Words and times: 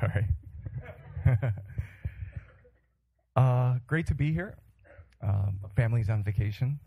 Sorry. 0.00 0.26
uh, 3.36 3.74
great 3.86 4.06
to 4.06 4.14
be 4.14 4.32
here. 4.32 4.56
Um, 5.22 5.60
family's 5.76 6.10
on 6.10 6.24
vacation, 6.24 6.80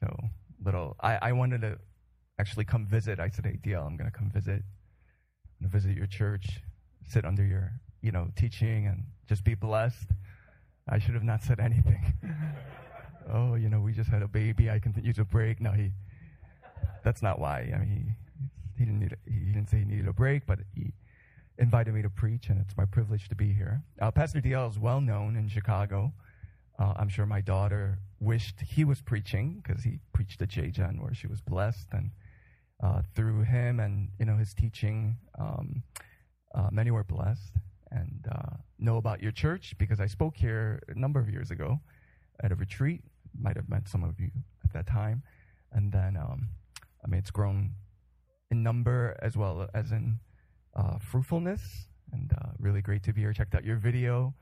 so 0.00 0.16
little. 0.64 0.96
I, 1.00 1.18
I 1.20 1.32
wanted 1.32 1.62
to 1.62 1.78
actually 2.38 2.64
come 2.64 2.86
visit. 2.86 3.18
I 3.18 3.28
said, 3.28 3.46
"Hey, 3.46 3.58
DL, 3.62 3.84
I'm 3.84 3.96
going 3.96 4.10
to 4.10 4.16
come 4.16 4.30
visit. 4.30 4.62
I'm 4.62 5.68
going 5.68 5.70
to 5.70 5.78
visit 5.78 5.96
your 5.96 6.06
church, 6.06 6.60
sit 7.08 7.24
under 7.24 7.44
your, 7.44 7.72
you 8.00 8.12
know, 8.12 8.28
teaching, 8.36 8.86
and 8.86 9.04
just 9.28 9.44
be 9.44 9.54
blessed." 9.54 10.10
I 10.88 10.98
should 10.98 11.14
have 11.14 11.24
not 11.24 11.42
said 11.42 11.60
anything. 11.60 12.12
oh, 13.32 13.54
you 13.54 13.70
know, 13.70 13.80
we 13.80 13.92
just 13.92 14.10
had 14.10 14.22
a 14.22 14.28
baby. 14.28 14.70
I 14.70 14.78
can 14.78 14.94
use 15.02 15.18
a 15.18 15.24
break. 15.24 15.60
No, 15.60 15.72
he. 15.72 15.92
That's 17.02 17.22
not 17.22 17.38
why. 17.38 17.72
I 17.74 17.78
mean, 17.78 17.88
he, 17.88 18.78
he 18.78 18.84
didn't 18.84 19.00
need. 19.00 19.12
A, 19.12 19.30
he 19.30 19.52
didn't 19.52 19.70
say 19.70 19.78
he 19.78 19.84
needed 19.84 20.08
a 20.08 20.12
break, 20.12 20.46
but 20.46 20.60
he 20.74 20.92
invited 21.58 21.94
me 21.94 22.02
to 22.02 22.10
preach, 22.10 22.48
and 22.48 22.60
it's 22.60 22.76
my 22.76 22.84
privilege 22.84 23.28
to 23.28 23.34
be 23.34 23.52
here. 23.52 23.82
Uh, 24.00 24.10
Pastor 24.10 24.40
DL 24.40 24.70
is 24.70 24.78
well 24.78 25.00
known 25.00 25.36
in 25.36 25.48
Chicago. 25.48 26.12
Uh, 26.78 26.94
I'm 26.96 27.08
sure 27.08 27.26
my 27.26 27.40
daughter 27.40 27.98
wished 28.20 28.60
he 28.60 28.84
was 28.84 29.00
preaching 29.00 29.62
because 29.62 29.84
he 29.84 30.00
preached 30.12 30.42
at 30.42 30.48
JGen 30.48 31.00
where 31.00 31.14
she 31.14 31.26
was 31.26 31.40
blessed, 31.40 31.88
and 31.92 32.10
uh, 32.82 33.02
through 33.14 33.42
him 33.42 33.80
and 33.80 34.10
you 34.18 34.26
know 34.26 34.36
his 34.36 34.54
teaching, 34.54 35.16
um, 35.38 35.82
uh, 36.54 36.68
many 36.72 36.90
were 36.90 37.04
blessed. 37.04 37.54
And 37.90 38.26
uh, 38.28 38.56
know 38.80 38.96
about 38.96 39.22
your 39.22 39.30
church 39.30 39.76
because 39.78 40.00
I 40.00 40.06
spoke 40.06 40.36
here 40.36 40.82
a 40.88 40.98
number 40.98 41.20
of 41.20 41.30
years 41.30 41.52
ago 41.52 41.78
at 42.42 42.50
a 42.50 42.56
retreat. 42.56 43.02
Might 43.40 43.54
have 43.56 43.68
met 43.68 43.88
some 43.88 44.02
of 44.02 44.18
you 44.18 44.30
at 44.64 44.72
that 44.72 44.86
time, 44.88 45.22
and 45.70 45.92
then 45.92 46.16
um, 46.16 46.48
I 47.04 47.08
mean 47.08 47.20
it's 47.20 47.30
grown 47.30 47.74
in 48.50 48.64
number 48.64 49.16
as 49.22 49.36
well 49.36 49.68
as 49.74 49.92
in 49.92 50.18
uh, 50.76 50.98
fruitfulness, 50.98 51.88
and 52.12 52.32
uh, 52.32 52.50
really 52.58 52.82
great 52.82 53.02
to 53.04 53.12
be 53.12 53.22
here. 53.22 53.32
Checked 53.32 53.54
out 53.54 53.64
your 53.64 53.76
video. 53.76 54.34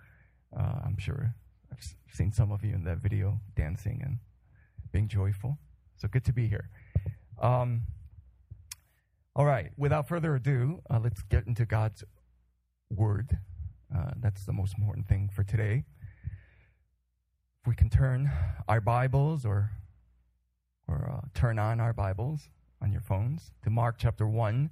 Uh, 0.56 0.80
I'm 0.84 0.98
sure 0.98 1.34
I've 1.70 1.78
seen 2.12 2.33
some 2.33 2.52
of 2.52 2.64
you 2.64 2.75
in 2.75 2.84
that 2.84 2.98
video 2.98 3.41
dancing 3.56 4.02
and 4.05 4.19
being 4.92 5.08
joyful. 5.08 5.58
So 5.97 6.08
good 6.08 6.25
to 6.25 6.33
be 6.33 6.47
here. 6.47 6.69
Um, 7.41 7.83
all 9.34 9.47
right, 9.47 9.70
without 9.77 10.08
further 10.08 10.34
ado, 10.34 10.83
uh, 10.91 11.00
let's 11.03 11.22
get 11.22 11.47
into 11.47 11.64
God's 11.64 12.05
word. 12.91 13.38
Uh, 13.94 14.10
that's 14.20 14.44
the 14.44 14.53
most 14.53 14.77
important 14.77 15.08
thing 15.08 15.30
for 15.34 15.42
today. 15.42 15.84
If 17.60 17.69
we 17.69 17.75
can 17.75 17.88
turn 17.88 18.30
our 18.69 18.80
Bibles 18.80 19.47
or 19.47 19.70
or 20.88 21.08
uh, 21.10 21.28
turn 21.33 21.58
on 21.58 21.80
our 21.80 21.92
Bibles 21.92 22.48
on 22.83 22.92
your 22.92 23.00
phones 23.00 23.53
to 23.62 23.70
Mark 23.70 23.97
chapter 23.98 24.27
1 24.27 24.69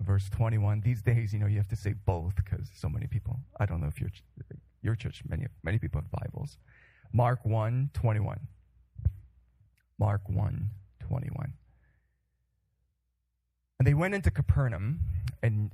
verse 0.00 0.28
21. 0.30 0.80
These 0.80 1.02
days, 1.02 1.32
you 1.32 1.38
know, 1.38 1.46
you 1.46 1.56
have 1.56 1.68
to 1.68 1.76
say 1.76 1.94
both 2.04 2.34
because 2.36 2.68
so 2.74 2.88
many 2.88 3.06
people, 3.06 3.38
I 3.58 3.66
don't 3.66 3.80
know 3.80 3.88
if 3.88 4.00
your, 4.00 4.10
your 4.82 4.94
church, 4.94 5.22
many, 5.28 5.46
many 5.62 5.78
people 5.78 6.00
have 6.00 6.10
Bibles. 6.10 6.58
Mark 7.12 7.44
1 7.44 7.90
21. 7.94 8.40
Mark 9.98 10.22
1 10.28 10.70
21. 11.00 11.52
And 13.78 13.86
they 13.86 13.94
went 13.94 14.14
into 14.14 14.30
Capernaum, 14.30 15.00
and 15.42 15.70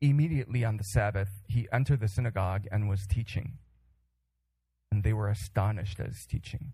immediately 0.00 0.64
on 0.64 0.76
the 0.76 0.84
Sabbath, 0.84 1.28
he 1.48 1.66
entered 1.72 2.00
the 2.00 2.08
synagogue 2.08 2.66
and 2.70 2.88
was 2.88 3.06
teaching. 3.06 3.58
And 4.90 5.02
they 5.02 5.12
were 5.12 5.28
astonished 5.28 6.00
at 6.00 6.06
his 6.06 6.26
teaching, 6.26 6.72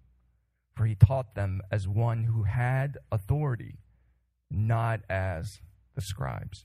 for 0.75 0.87
he 0.87 0.95
taught 0.95 1.35
them 1.35 1.61
as 1.71 1.87
one 1.87 2.25
who 2.25 2.45
had 2.45 2.99
authority, 3.13 3.79
not 4.51 5.01
as 5.09 5.61
the 5.95 6.01
scribes. 6.01 6.65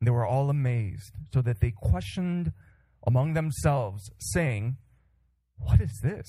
And 0.00 0.06
they 0.06 0.10
were 0.10 0.26
all 0.26 0.48
amazed, 0.48 1.12
so 1.32 1.42
that 1.42 1.60
they 1.60 1.72
questioned 1.76 2.52
among 3.06 3.34
themselves, 3.34 4.10
saying, 4.18 4.78
What 5.58 5.80
is 5.80 6.00
this? 6.02 6.26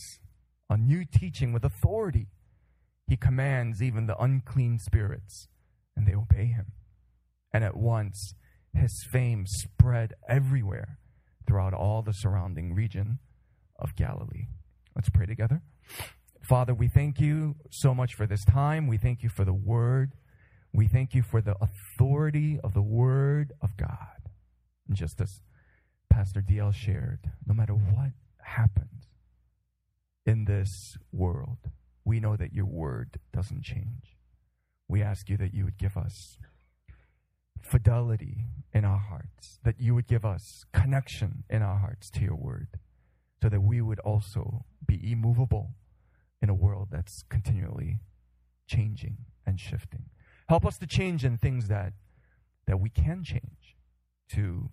A 0.70 0.78
new 0.78 1.06
teaching 1.06 1.54
with 1.54 1.64
authority. 1.64 2.28
He 3.08 3.18
commands 3.18 3.82
even 3.82 4.08
the 4.08 4.18
unclean 4.18 4.78
spirits, 4.80 5.48
and 5.96 6.08
they 6.08 6.16
obey 6.16 6.46
him. 6.46 6.74
And 7.54 7.64
at 7.64 7.76
once 7.76 8.34
his 8.74 9.06
fame 9.12 9.46
spread 9.48 10.14
everywhere 10.30 10.98
throughout 11.46 11.74
all 11.74 12.02
the 12.02 12.14
surrounding 12.14 12.74
region 12.74 13.20
of 13.78 13.96
Galilee. 13.96 14.48
Let's 14.96 15.10
pray 15.10 15.26
together. 15.26 15.62
Father, 16.42 16.74
we 16.74 16.88
thank 16.88 17.20
you 17.20 17.56
so 17.70 17.94
much 17.94 18.14
for 18.16 18.26
this 18.26 18.44
time. 18.46 18.88
We 18.88 18.98
thank 18.98 19.24
you 19.24 19.30
for 19.30 19.46
the 19.46 19.54
word. 19.54 20.14
We 20.74 20.88
thank 20.88 21.14
you 21.14 21.22
for 21.22 21.42
the 21.42 21.56
authority 21.62 22.60
of 22.64 22.74
the 22.74 22.82
Word 22.82 23.52
of 23.62 23.76
God. 23.76 24.30
And 24.88 24.96
just 24.96 25.20
as 25.20 25.42
Pastor 26.10 26.42
DL 26.42 26.74
shared, 26.74 27.30
no 27.46 27.54
matter 27.54 27.74
what 27.74 28.12
happens 28.42 29.08
in 30.26 30.46
this 30.46 30.98
world, 31.12 31.58
we 32.06 32.20
know 32.20 32.38
that 32.38 32.54
your 32.54 32.66
Word 32.66 33.20
doesn't 33.34 33.64
change. 33.64 34.18
We 34.88 35.02
ask 35.02 35.30
you 35.30 35.38
that 35.38 35.54
you 35.54 35.66
would 35.66 35.78
give 35.78 35.98
us 35.98 36.38
fidelity 37.62 38.46
in 38.74 38.86
our 38.86 39.00
hearts, 39.00 39.60
that 39.64 39.80
you 39.80 39.94
would 39.94 40.08
give 40.08 40.26
us 40.26 40.64
connection 40.74 41.44
in 41.50 41.62
our 41.62 41.80
hearts 41.80 42.10
to 42.12 42.22
your 42.22 42.36
Word, 42.36 42.68
so 43.42 43.50
that 43.50 43.62
we 43.62 43.82
would 43.82 44.00
also 44.00 44.66
be 44.86 45.00
immovable 45.12 45.72
in 46.42 46.50
a 46.50 46.54
world 46.54 46.88
that's 46.92 47.24
continually 47.30 48.00
changing 48.68 49.18
and 49.46 49.60
shifting. 49.60 50.06
Help 50.52 50.66
us 50.66 50.78
to 50.78 50.86
change 50.86 51.24
in 51.24 51.38
things 51.38 51.70
that, 51.70 51.94
that 52.68 52.78
we 52.78 52.90
can 52.90 53.24
change, 53.24 53.78
to 54.28 54.70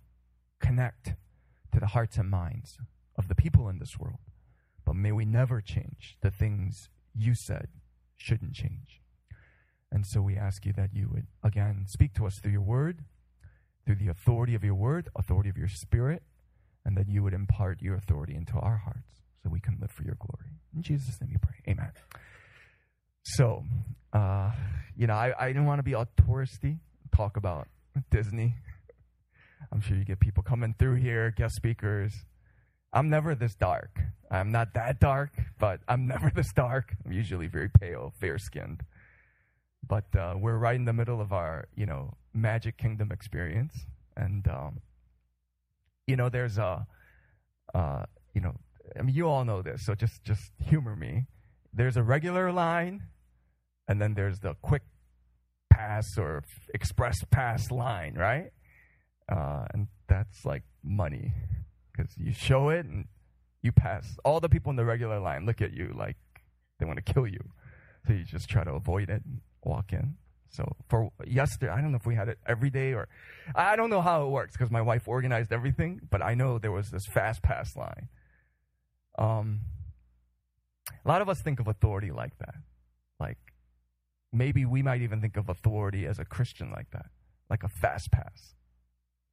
connect 0.59 1.13
to 1.71 1.79
the 1.79 1.87
hearts 1.87 2.17
and 2.17 2.29
minds 2.29 2.77
of 3.15 3.29
the 3.29 3.33
people 3.33 3.69
in 3.69 3.79
this 3.79 3.97
world. 3.97 4.19
But 4.83 4.97
may 4.97 5.13
we 5.13 5.23
never 5.23 5.61
change 5.61 6.17
the 6.19 6.31
things 6.31 6.89
you 7.15 7.33
said 7.33 7.69
shouldn't 8.17 8.51
change. 8.51 8.99
And 9.89 10.05
so 10.05 10.21
we 10.21 10.35
ask 10.35 10.65
you 10.65 10.73
that 10.73 10.93
you 10.93 11.07
would, 11.13 11.27
again, 11.41 11.85
speak 11.87 12.13
to 12.15 12.25
us 12.25 12.39
through 12.39 12.51
your 12.51 12.59
word, 12.59 13.05
through 13.85 13.95
the 13.95 14.09
authority 14.09 14.55
of 14.55 14.65
your 14.65 14.75
word, 14.75 15.07
authority 15.15 15.47
of 15.47 15.55
your 15.55 15.69
spirit, 15.69 16.23
and 16.83 16.97
that 16.97 17.07
you 17.07 17.23
would 17.23 17.33
impart 17.33 17.81
your 17.81 17.95
authority 17.95 18.35
into 18.35 18.59
our 18.59 18.81
hearts 18.83 19.21
so 19.41 19.49
we 19.49 19.61
can 19.61 19.77
live 19.79 19.91
for 19.91 20.03
your 20.03 20.17
glory. 20.19 20.59
In 20.75 20.81
Jesus' 20.81 21.21
name 21.21 21.29
we 21.31 21.37
pray. 21.37 21.71
Amen. 21.71 21.93
So, 23.35 23.63
uh, 24.11 24.51
you 24.97 25.05
know, 25.05 25.13
I, 25.13 25.33
I 25.39 25.47
didn't 25.49 25.65
want 25.65 25.79
to 25.79 25.83
be 25.83 25.93
all 25.93 26.07
touristy, 26.21 26.79
talk 27.15 27.37
about 27.37 27.67
Disney. 28.09 28.55
I'm 29.71 29.81
sure 29.81 29.97
you 29.97 30.03
get 30.03 30.19
people 30.19 30.41
coming 30.41 30.73
through 30.79 30.95
here, 30.95 31.31
guest 31.31 31.55
speakers. 31.55 32.13
I'm 32.91 33.09
never 33.09 33.35
this 33.35 33.53
dark. 33.53 33.99
I'm 34.31 34.51
not 34.51 34.73
that 34.73 34.99
dark, 34.99 35.31
but 35.59 35.81
I'm 35.87 36.07
never 36.13 36.31
this 36.33 36.51
dark. 36.53 36.95
I'm 37.05 37.11
usually 37.11 37.47
very 37.47 37.69
pale, 37.69 38.13
fair 38.19 38.39
skinned. 38.39 38.81
But 39.87 40.05
uh, 40.17 40.33
we're 40.37 40.57
right 40.57 40.75
in 40.75 40.85
the 40.85 40.93
middle 40.93 41.21
of 41.21 41.31
our, 41.31 41.67
you 41.75 41.85
know, 41.85 42.15
Magic 42.33 42.77
Kingdom 42.77 43.11
experience. 43.11 43.73
And, 44.17 44.47
um, 44.47 44.81
you 46.07 46.15
know, 46.15 46.29
there's 46.29 46.57
a, 46.57 46.87
uh, 47.75 48.05
you 48.33 48.41
know, 48.41 48.55
I 48.99 49.03
mean, 49.03 49.13
you 49.13 49.27
all 49.27 49.45
know 49.45 49.61
this, 49.61 49.85
so 49.85 49.93
just, 49.93 50.23
just 50.23 50.51
humor 50.65 50.95
me. 50.95 51.27
There's 51.73 51.95
a 51.95 52.01
regular 52.03 52.51
line, 52.51 53.03
and 53.89 53.99
then 53.99 54.13
there's 54.13 54.39
the 54.39 54.53
quick 54.61 54.83
pass 55.71 56.17
or 56.17 56.43
express 56.73 57.17
pass 57.31 57.71
line, 57.71 58.13
right? 58.13 58.51
Uh, 59.29 59.65
and 59.73 59.87
that's 60.07 60.45
like 60.45 60.63
money 60.83 61.33
because 61.91 62.13
you 62.15 62.31
show 62.31 62.69
it 62.69 62.85
and 62.85 63.07
you 63.63 63.71
pass. 63.71 64.15
All 64.23 64.39
the 64.39 64.47
people 64.47 64.69
in 64.69 64.75
the 64.75 64.85
regular 64.85 65.19
line 65.19 65.45
look 65.45 65.61
at 65.61 65.73
you 65.73 65.93
like 65.97 66.17
they 66.79 66.85
want 66.85 67.03
to 67.03 67.13
kill 67.13 67.27
you. 67.27 67.39
So 68.05 68.13
you 68.13 68.23
just 68.23 68.47
try 68.47 68.63
to 68.63 68.71
avoid 68.71 69.09
it 69.09 69.23
and 69.25 69.41
walk 69.63 69.91
in. 69.91 70.15
So 70.51 70.75
for 70.87 71.09
yesterday, 71.25 71.71
I 71.71 71.81
don't 71.81 71.91
know 71.91 71.97
if 71.97 72.05
we 72.05 72.15
had 72.15 72.29
it 72.29 72.37
every 72.45 72.69
day 72.69 72.93
or 72.93 73.07
I 73.55 73.75
don't 73.75 73.89
know 73.89 74.01
how 74.01 74.25
it 74.25 74.29
works 74.29 74.53
because 74.53 74.71
my 74.71 74.81
wife 74.81 75.07
organized 75.07 75.51
everything, 75.51 76.01
but 76.09 76.21
I 76.21 76.35
know 76.35 76.59
there 76.59 76.71
was 76.71 76.91
this 76.91 77.07
fast 77.07 77.41
pass 77.41 77.75
line. 77.75 78.07
Um, 79.17 79.61
a 81.03 81.07
lot 81.07 81.21
of 81.21 81.29
us 81.29 81.41
think 81.41 81.59
of 81.59 81.67
authority 81.67 82.11
like 82.11 82.37
that. 82.37 82.55
Like 83.19 83.37
maybe 84.31 84.65
we 84.65 84.81
might 84.81 85.01
even 85.01 85.21
think 85.21 85.37
of 85.37 85.49
authority 85.49 86.05
as 86.05 86.19
a 86.19 86.25
Christian 86.25 86.71
like 86.71 86.91
that, 86.91 87.07
like 87.49 87.63
a 87.63 87.69
fast 87.69 88.11
pass. 88.11 88.53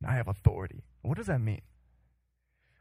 I 0.07 0.15
have 0.15 0.29
authority. 0.29 0.85
What 1.03 1.17
does 1.17 1.27
that 1.27 1.41
mean? 1.41 1.63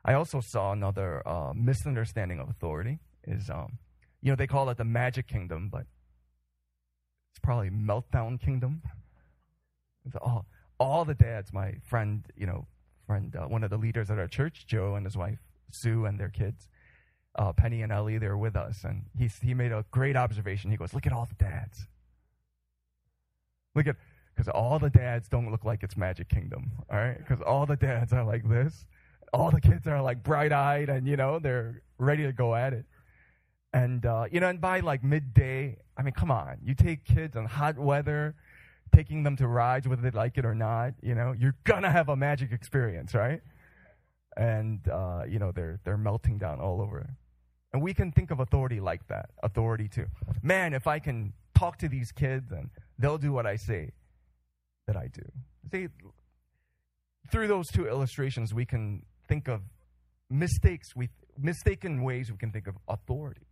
I 0.03 0.13
also 0.13 0.39
saw 0.39 0.71
another 0.71 1.27
uh, 1.27 1.53
misunderstanding 1.55 2.39
of 2.39 2.49
authority 2.49 2.99
is, 3.25 3.49
um, 3.49 3.79
you 4.21 4.31
know, 4.31 4.35
they 4.35 4.47
call 4.47 4.69
it 4.69 4.77
the 4.77 4.83
magic 4.83 5.27
kingdom, 5.27 5.69
but 5.71 5.85
it's 7.31 7.39
probably 7.41 7.69
meltdown 7.69 8.39
kingdom. 8.39 8.81
It's 10.05 10.15
all, 10.21 10.45
all 10.79 11.05
the 11.05 11.15
dads, 11.15 11.51
my 11.51 11.75
friend, 11.83 12.23
you 12.35 12.45
know, 12.45 12.67
friend, 13.07 13.35
uh, 13.35 13.47
one 13.47 13.63
of 13.63 13.69
the 13.69 13.77
leaders 13.77 14.11
at 14.11 14.19
our 14.19 14.27
church, 14.27 14.65
Joe 14.67 14.95
and 14.95 15.05
his 15.05 15.17
wife, 15.17 15.39
Sue, 15.71 16.05
and 16.05 16.19
their 16.19 16.29
kids, 16.29 16.69
uh, 17.37 17.53
Penny 17.53 17.81
and 17.81 17.91
Ellie, 17.91 18.17
they're 18.17 18.37
with 18.37 18.55
us. 18.55 18.83
And 18.83 19.05
he, 19.17 19.29
he 19.41 19.53
made 19.53 19.71
a 19.71 19.85
great 19.91 20.15
observation. 20.15 20.69
He 20.69 20.77
goes, 20.77 20.93
Look 20.93 21.07
at 21.07 21.13
all 21.13 21.25
the 21.25 21.43
dads. 21.43 21.87
Look 23.75 23.87
at, 23.87 23.95
because 24.33 24.47
all 24.49 24.79
the 24.79 24.89
dads 24.89 25.27
don't 25.27 25.51
look 25.51 25.63
like 25.63 25.83
it's 25.83 25.95
Magic 25.95 26.29
Kingdom, 26.29 26.71
all 26.89 26.97
right? 26.97 27.17
Because 27.17 27.41
all 27.41 27.65
the 27.65 27.75
dads 27.75 28.13
are 28.13 28.23
like 28.23 28.47
this 28.47 28.85
all 29.35 29.51
the 29.51 29.61
kids 29.61 29.85
are 29.87 30.01
like 30.01 30.23
bright 30.23 30.53
eyed 30.53 30.89
and, 30.89 31.07
you 31.07 31.17
know, 31.17 31.39
they're 31.39 31.81
ready 31.97 32.23
to 32.23 32.31
go 32.31 32.55
at 32.55 32.73
it. 32.73 32.85
And, 33.73 34.05
uh, 34.05 34.25
you 34.31 34.39
know, 34.39 34.47
and 34.47 34.61
by 34.61 34.79
like 34.79 35.03
midday, 35.03 35.77
I 35.97 36.03
mean, 36.03 36.13
come 36.13 36.31
on, 36.31 36.57
you 36.63 36.73
take 36.73 37.03
kids 37.03 37.35
in 37.35 37.45
hot 37.45 37.77
weather, 37.77 38.35
taking 38.93 39.23
them 39.23 39.35
to 39.37 39.47
rides, 39.47 39.87
whether 39.87 40.01
they 40.01 40.11
like 40.11 40.37
it 40.37 40.45
or 40.45 40.55
not, 40.55 40.93
you 41.01 41.13
know, 41.13 41.35
you're 41.37 41.55
gonna 41.65 41.91
have 41.91 42.07
a 42.07 42.15
magic 42.15 42.53
experience, 42.53 43.13
right? 43.13 43.41
And, 44.37 44.87
uh, 44.87 45.23
you 45.27 45.39
know, 45.39 45.51
they're, 45.51 45.79
they're 45.83 45.97
melting 45.97 46.37
down 46.37 46.61
all 46.61 46.81
over. 46.81 47.09
And 47.73 47.81
we 47.81 47.93
can 47.93 48.13
think 48.13 48.31
of 48.31 48.39
authority 48.39 48.79
like 48.79 49.05
that 49.09 49.31
authority 49.43 49.89
too. 49.89 50.05
man, 50.41 50.73
if 50.73 50.87
I 50.87 50.99
can 50.99 51.33
talk 51.55 51.77
to 51.79 51.89
these 51.89 52.11
kids 52.11 52.51
and 52.51 52.69
they'll 52.99 53.17
do 53.17 53.31
what 53.31 53.45
I 53.45 53.55
say 53.55 53.91
that 54.87 54.95
I 54.95 55.09
do. 55.11 55.23
See, 55.71 55.87
through 57.31 57.47
those 57.47 57.67
two 57.67 57.87
illustrations, 57.87 58.53
we 58.53 58.65
can 58.65 59.03
think 59.27 59.47
of 59.47 59.61
mistakes, 60.29 60.95
we 60.95 61.09
mistaken 61.37 62.03
ways 62.03 62.31
we 62.31 62.37
can 62.37 62.51
think 62.51 62.67
of 62.67 62.75
authority. 62.87 63.47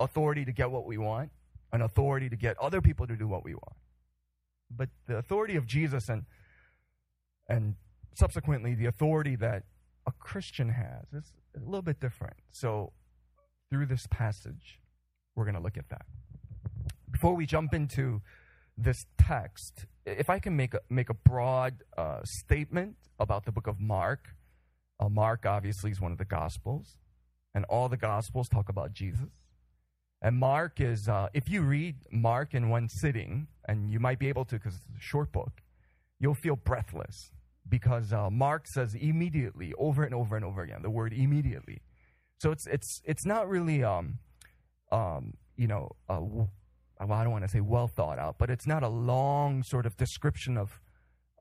Authority 0.00 0.44
to 0.44 0.52
get 0.52 0.70
what 0.70 0.86
we 0.86 0.98
want, 0.98 1.30
an 1.72 1.82
authority 1.82 2.28
to 2.28 2.36
get 2.36 2.58
other 2.58 2.80
people 2.80 3.06
to 3.06 3.16
do 3.16 3.28
what 3.28 3.44
we 3.44 3.54
want. 3.54 3.76
But 4.70 4.88
the 5.06 5.16
authority 5.16 5.56
of 5.56 5.66
Jesus 5.66 6.08
and 6.08 6.24
and 7.48 7.74
subsequently 8.14 8.74
the 8.74 8.86
authority 8.86 9.36
that 9.36 9.64
a 10.06 10.12
Christian 10.12 10.70
has 10.70 11.04
is 11.12 11.32
a 11.56 11.60
little 11.64 11.82
bit 11.82 12.00
different. 12.00 12.36
So 12.50 12.92
through 13.70 13.86
this 13.86 14.06
passage, 14.10 14.80
we're 15.34 15.44
going 15.44 15.56
to 15.56 15.60
look 15.60 15.76
at 15.76 15.88
that. 15.90 16.06
Before 17.24 17.36
we 17.36 17.46
jump 17.46 17.72
into 17.72 18.20
this 18.76 19.06
text, 19.16 19.86
if 20.04 20.28
I 20.28 20.38
can 20.38 20.54
make 20.56 20.74
a, 20.74 20.80
make 20.90 21.08
a 21.08 21.14
broad 21.14 21.82
uh, 21.96 22.20
statement 22.22 22.96
about 23.18 23.46
the 23.46 23.50
book 23.50 23.66
of 23.66 23.80
Mark, 23.80 24.28
uh, 25.00 25.08
Mark, 25.08 25.46
obviously, 25.46 25.90
is 25.90 26.02
one 26.02 26.12
of 26.12 26.18
the 26.18 26.26
Gospels, 26.26 26.98
and 27.54 27.64
all 27.64 27.88
the 27.88 27.96
Gospels 27.96 28.46
talk 28.50 28.68
about 28.68 28.92
Jesus. 28.92 29.30
And 30.20 30.36
Mark 30.36 30.82
is, 30.82 31.08
uh, 31.08 31.28
if 31.32 31.48
you 31.48 31.62
read 31.62 31.96
Mark 32.12 32.52
in 32.52 32.68
one 32.68 32.90
sitting, 32.90 33.46
and 33.66 33.90
you 33.90 33.98
might 33.98 34.18
be 34.18 34.28
able 34.28 34.44
to 34.44 34.56
because 34.56 34.74
it's 34.74 34.84
a 34.84 35.00
short 35.00 35.32
book, 35.32 35.62
you'll 36.20 36.34
feel 36.34 36.56
breathless 36.56 37.30
because 37.66 38.12
uh, 38.12 38.28
Mark 38.28 38.66
says 38.66 38.94
immediately 38.94 39.72
over 39.78 40.04
and 40.04 40.14
over 40.14 40.36
and 40.36 40.44
over 40.44 40.60
again 40.60 40.82
the 40.82 40.90
word 40.90 41.14
immediately. 41.14 41.80
So 42.42 42.50
it's 42.50 42.66
it's 42.66 43.00
it's 43.02 43.24
not 43.24 43.48
really 43.48 43.82
um, 43.82 44.18
um, 44.92 45.38
you 45.56 45.68
know 45.68 45.92
uh, 46.10 46.20
well, 47.08 47.18
I 47.18 47.22
don't 47.22 47.32
want 47.32 47.44
to 47.44 47.50
say 47.50 47.60
well 47.60 47.88
thought 47.88 48.18
out, 48.18 48.36
but 48.38 48.50
it's 48.50 48.66
not 48.66 48.82
a 48.82 48.88
long 48.88 49.62
sort 49.62 49.86
of 49.86 49.96
description 49.96 50.56
of 50.56 50.80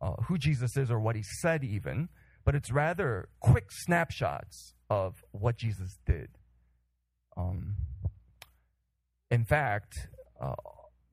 uh, 0.01 0.13
who 0.23 0.37
Jesus 0.37 0.75
is 0.77 0.91
or 0.91 0.99
what 0.99 1.15
he 1.15 1.23
said 1.23 1.63
even 1.63 2.09
but 2.45 2.55
it's 2.55 2.71
rather 2.71 3.29
quick 3.39 3.65
snapshots 3.71 4.73
of 4.89 5.23
what 5.31 5.57
Jesus 5.57 5.97
did. 6.05 6.29
Um, 7.37 7.75
in 9.31 9.45
fact, 9.45 10.09
uh, 10.39 10.55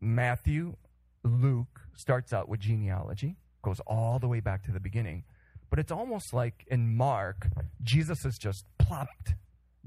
Matthew, 0.01 0.77
Luke 1.23 1.81
starts 1.97 2.33
out 2.33 2.49
with 2.49 2.61
genealogy, 2.61 3.37
goes 3.63 3.81
all 3.87 4.19
the 4.19 4.29
way 4.29 4.41
back 4.41 4.65
to 4.65 4.73
the 4.73 4.81
beginning. 4.81 5.25
But 5.71 5.79
it's 5.79 5.93
almost 5.93 6.35
like 6.35 6.65
in 6.67 6.97
Mark, 6.97 7.47
Jesus 7.83 8.25
is 8.25 8.37
just 8.37 8.65
plopped 8.79 9.35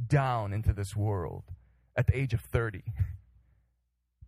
down 0.07 0.53
into 0.53 0.71
this 0.71 0.95
world 0.95 1.43
at 1.97 2.07
the 2.07 2.17
age 2.17 2.33
of 2.33 2.39
30. 2.39 2.83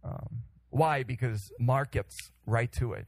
Um, 0.05 0.43
why? 0.69 1.03
Because 1.03 1.51
Mark 1.59 1.91
gets 1.91 2.31
right 2.45 2.71
to 2.73 2.93
it. 2.93 3.07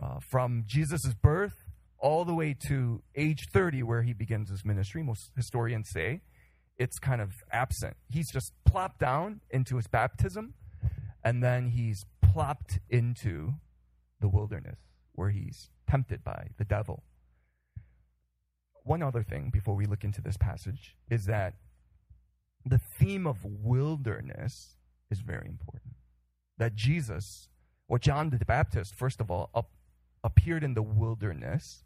Uh, 0.00 0.18
from 0.20 0.64
Jesus' 0.66 1.14
birth 1.14 1.64
all 1.98 2.24
the 2.24 2.34
way 2.34 2.54
to 2.68 3.02
age 3.16 3.48
30, 3.52 3.82
where 3.82 4.02
he 4.02 4.12
begins 4.12 4.50
his 4.50 4.64
ministry. 4.64 5.02
Most 5.02 5.32
historians 5.36 5.88
say 5.90 6.20
it's 6.78 6.98
kind 6.98 7.20
of 7.20 7.32
absent. 7.50 7.96
He's 8.08 8.30
just 8.30 8.52
plopped 8.64 9.00
down 9.00 9.40
into 9.50 9.76
his 9.76 9.88
baptism, 9.88 10.54
and 11.24 11.42
then 11.42 11.70
he's 11.70 12.06
plopped 12.22 12.78
into 12.88 13.54
the 14.20 14.28
wilderness 14.28 14.78
where 15.12 15.30
he's 15.30 15.70
tempted 15.88 16.22
by 16.22 16.48
the 16.58 16.64
devil. 16.64 17.02
One 18.84 19.02
other 19.02 19.22
thing 19.22 19.50
before 19.52 19.74
we 19.74 19.84
look 19.84 20.04
into 20.04 20.22
this 20.22 20.36
passage 20.36 20.96
is 21.10 21.26
that 21.26 21.54
the 22.64 22.78
theme 22.78 23.26
of 23.26 23.44
wilderness 23.44 24.76
is 25.10 25.20
very 25.20 25.48
important. 25.48 25.94
That 26.58 26.74
Jesus, 26.74 27.48
or 27.88 27.98
John 27.98 28.30
the 28.30 28.44
Baptist, 28.44 28.94
first 28.94 29.20
of 29.20 29.30
all, 29.30 29.50
up, 29.54 29.70
appeared 30.22 30.64
in 30.64 30.74
the 30.74 30.82
wilderness 30.82 31.84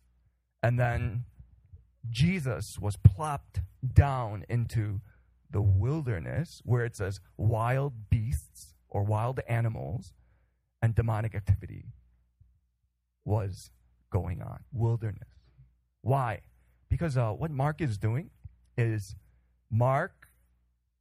and 0.63 0.79
then 0.79 1.25
Jesus 2.09 2.79
was 2.79 2.97
plopped 2.97 3.61
down 3.95 4.45
into 4.49 5.01
the 5.51 5.61
wilderness 5.61 6.63
where 6.65 6.85
it 6.85 6.97
says 6.97 7.21
wild 7.37 8.09
beasts 8.11 8.75
or 8.89 9.03
wild 9.03 9.41
animals 9.49 10.13
and 10.81 10.95
demonic 10.95 11.35
activity 11.35 11.87
was 13.25 13.71
going 14.11 14.41
on. 14.41 14.61
Wilderness. 14.73 15.29
Why? 16.01 16.41
Because 16.89 17.17
uh, 17.17 17.31
what 17.33 17.51
Mark 17.51 17.81
is 17.81 17.99
doing 17.99 18.31
is 18.77 19.17
Mark, 19.71 20.29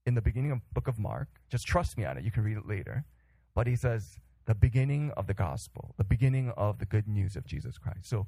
in 0.06 0.16
the 0.16 0.22
beginning 0.22 0.52
of 0.52 0.60
book 0.74 0.88
of 0.88 0.98
Mark, 0.98 1.28
just 1.50 1.68
trust 1.68 1.98
me 1.98 2.06
on 2.06 2.18
it, 2.18 2.24
you 2.24 2.32
can 2.32 2.44
read 2.44 2.58
it 2.58 2.68
later, 2.68 3.06
but 3.54 3.68
he 3.68 3.76
says 3.76 4.20
the 4.46 4.56
beginning 4.56 5.12
of 5.18 5.28
the 5.28 5.34
gospel, 5.34 5.94
the 5.98 6.04
beginning 6.04 6.52
of 6.58 6.80
the 6.80 6.86
good 6.86 7.08
news 7.08 7.36
of 7.36 7.46
Jesus 7.46 7.78
Christ. 7.78 8.10
So 8.10 8.28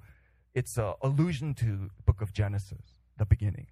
it's 0.54 0.78
an 0.78 0.94
allusion 1.02 1.54
to 1.56 1.90
the 1.96 2.04
book 2.06 2.22
of 2.22 2.34
Genesis, 2.34 2.96
the 3.18 3.25
beginning. 3.25 3.68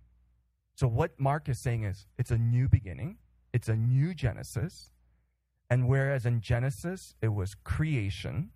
So 0.76 0.88
what 0.88 1.20
Mark 1.20 1.48
is 1.50 1.60
saying 1.60 1.84
is 1.84 2.08
it's 2.18 2.32
a 2.32 2.38
new 2.38 2.68
beginning, 2.68 3.18
it's 3.54 3.70
a 3.70 3.76
new 3.76 4.14
Genesis, 4.14 4.92
and 5.70 5.88
whereas 5.88 6.26
in 6.26 6.42
Genesis 6.42 7.16
it 7.22 7.30
was 7.30 7.56
creation, 7.56 8.52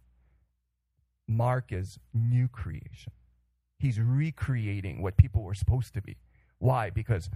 Mark 1.28 1.72
is 1.72 2.00
new 2.14 2.48
creation. 2.48 3.14
He's 3.78 4.00
recreating 4.00 5.02
what 5.02 5.18
people 5.18 5.44
were 5.44 5.54
supposed 5.54 5.94
to 5.94 6.02
be. 6.02 6.18
Why? 6.60 6.90
Because 6.90 7.30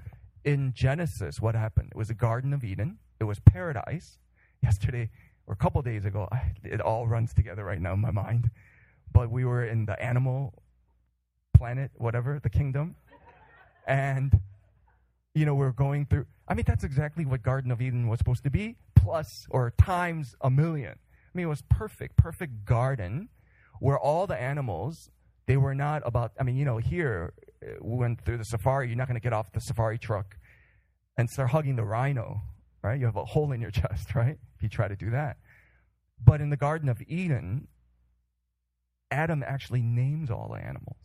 in 0.44 0.74
Genesis, 0.74 1.42
what 1.42 1.56
happened? 1.56 1.90
It 1.92 1.98
was 1.98 2.10
a 2.10 2.16
Garden 2.16 2.54
of 2.54 2.64
Eden. 2.64 2.98
It 3.20 3.26
was 3.26 3.40
paradise. 3.40 4.18
Yesterday, 4.64 5.10
or 5.50 5.54
a 5.54 5.56
couple 5.56 5.82
days 5.82 6.06
ago, 6.06 6.30
it 6.64 6.80
all 6.80 7.08
runs 7.08 7.34
together 7.34 7.66
right 7.66 7.82
now 7.82 7.94
in 7.94 8.00
my 8.00 8.12
mind. 8.12 8.52
But 9.12 9.32
we 9.32 9.44
were 9.44 9.66
in 9.66 9.88
the 9.88 10.02
animal 10.02 10.54
planet, 11.58 11.90
whatever, 11.96 12.40
the 12.42 12.52
kingdom. 12.52 12.96
And, 13.88 14.40
you 15.34 15.48
know, 15.48 15.56
we're 15.56 15.72
going 15.72 16.06
through. 16.06 16.28
I 16.48 16.54
mean, 16.54 16.66
that's 16.68 16.84
exactly 16.84 17.26
what 17.26 17.42
Garden 17.42 17.72
of 17.72 17.82
Eden 17.82 18.08
was 18.08 18.20
supposed 18.20 18.44
to 18.44 18.52
be, 18.52 18.78
plus 18.96 19.48
or 19.50 19.72
times 19.72 20.36
a 20.42 20.52
million. 20.52 20.94
I 20.94 21.32
mean, 21.34 21.48
it 21.48 21.50
was 21.50 21.64
perfect, 21.68 22.16
perfect 22.16 22.66
garden 22.66 23.30
where 23.80 23.98
all 23.98 24.28
the 24.28 24.40
animals, 24.40 25.10
they 25.48 25.58
were 25.58 25.74
not 25.74 26.04
about, 26.06 26.34
I 26.40 26.44
mean, 26.44 26.58
you 26.58 26.66
know, 26.66 26.78
here, 26.78 27.34
uh, 27.64 27.72
we 27.82 27.98
went 27.98 28.24
through 28.24 28.38
the 28.38 28.46
safari, 28.46 28.88
you're 28.88 28.98
not 28.98 29.08
going 29.08 29.20
to 29.20 29.24
get 29.24 29.34
off 29.34 29.52
the 29.52 29.62
safari 29.62 29.98
truck 29.98 30.38
and 31.18 31.28
start 31.30 31.50
hugging 31.50 31.76
the 31.76 31.84
rhino, 31.84 32.42
right? 32.82 33.00
You 33.00 33.06
have 33.06 33.16
a 33.16 33.26
hole 33.26 33.52
in 33.52 33.62
your 33.62 33.72
chest, 33.82 34.16
right? 34.16 34.38
If 34.56 34.64
you 34.64 34.70
try 34.70 34.88
to 34.88 34.96
do 34.96 35.10
that. 35.12 35.38
But 36.24 36.42
in 36.42 36.50
the 36.50 36.58
Garden 36.58 36.90
of 36.90 37.02
Eden, 37.08 37.68
Adam 39.12 39.44
actually 39.46 39.82
names 39.82 40.30
all 40.30 40.50
the 40.54 40.64
animals. 40.64 40.98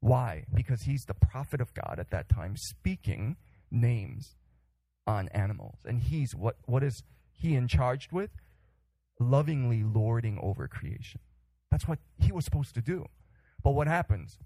Why? 0.00 0.44
Because 0.54 0.82
he's 0.82 1.04
the 1.04 1.14
prophet 1.14 1.60
of 1.60 1.74
God 1.74 1.96
at 1.98 2.10
that 2.10 2.28
time, 2.28 2.56
speaking 2.56 3.36
names 3.70 4.36
on 5.06 5.28
animals. 5.30 5.78
And 5.84 6.00
he's 6.00 6.34
what, 6.34 6.56
what 6.66 6.82
is 6.82 7.02
he 7.32 7.54
in 7.54 7.66
charged 7.66 8.12
with? 8.12 8.30
Lovingly 9.18 9.82
lording 9.82 10.38
over 10.40 10.68
creation. 10.68 11.20
That's 11.70 11.88
what 11.88 11.98
he 12.18 12.30
was 12.30 12.44
supposed 12.44 12.74
to 12.74 12.80
do. 12.80 13.06
But 13.62 13.72
what 13.72 13.88
happens? 13.88 14.38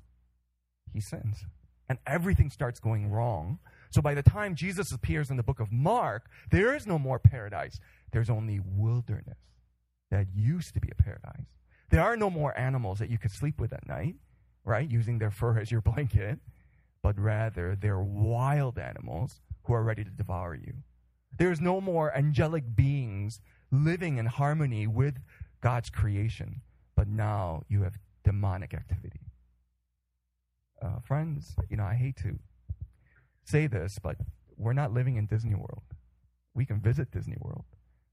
He 0.93 1.01
sins. 1.01 1.45
And 1.89 1.99
everything 2.07 2.51
starts 2.51 2.81
going 2.81 3.11
wrong. 3.11 3.59
So 3.93 4.03
by 4.03 4.15
the 4.15 4.23
time 4.23 4.55
Jesus 4.55 4.93
appears 4.93 5.31
in 5.31 5.37
the 5.37 5.43
book 5.43 5.61
of 5.61 5.71
Mark, 5.71 6.31
there 6.51 6.75
is 6.75 6.87
no 6.87 6.99
more 6.99 7.19
paradise. 7.19 7.79
There's 8.11 8.31
only 8.31 8.61
wilderness 8.65 9.39
that 10.11 10.27
used 10.35 10.75
to 10.75 10.81
be 10.81 10.91
a 10.91 11.03
paradise. 11.03 11.47
There 11.91 12.03
are 12.03 12.17
no 12.17 12.31
more 12.31 12.59
animals 12.59 12.99
that 12.99 13.11
you 13.11 13.19
could 13.19 13.31
sleep 13.31 13.61
with 13.61 13.73
at 13.73 13.87
night 13.87 14.17
right? 14.65 14.89
Using 14.89 15.19
their 15.19 15.31
fur 15.31 15.59
as 15.59 15.71
your 15.71 15.81
blanket. 15.91 16.39
but 17.03 17.19
rather 17.19 17.75
they're 17.75 18.01
wild 18.01 18.79
animals 18.79 19.41
who 19.65 19.73
are 19.75 19.83
ready 19.83 20.05
to 20.05 20.11
devour 20.11 20.55
you. 20.55 20.75
There's 21.37 21.61
no 21.61 21.81
more 21.81 22.17
angelic 22.17 22.77
beings 22.77 23.41
living 23.73 24.19
in 24.19 24.27
harmony 24.27 24.87
with 24.87 25.19
God's 25.61 25.91
creation, 25.91 26.61
but 26.95 27.09
now 27.09 27.63
you 27.69 27.83
have 27.83 27.99
demonic 28.23 28.73
activity. 28.73 29.33
Uh, 30.81 31.01
friends, 31.01 31.57
you 31.69 31.77
know, 31.77 31.85
I 31.85 31.95
hate 31.95 32.17
to 32.19 32.39
say 33.45 33.67
this, 33.67 33.99
but 34.03 34.17
we're 34.57 34.73
not 34.73 34.93
living 34.93 35.17
in 35.17 35.27
Disney 35.27 35.55
World. 35.55 35.83
We 36.55 36.65
can 36.65 36.81
visit 36.81 37.11
Disney 37.11 37.37
World, 37.41 37.65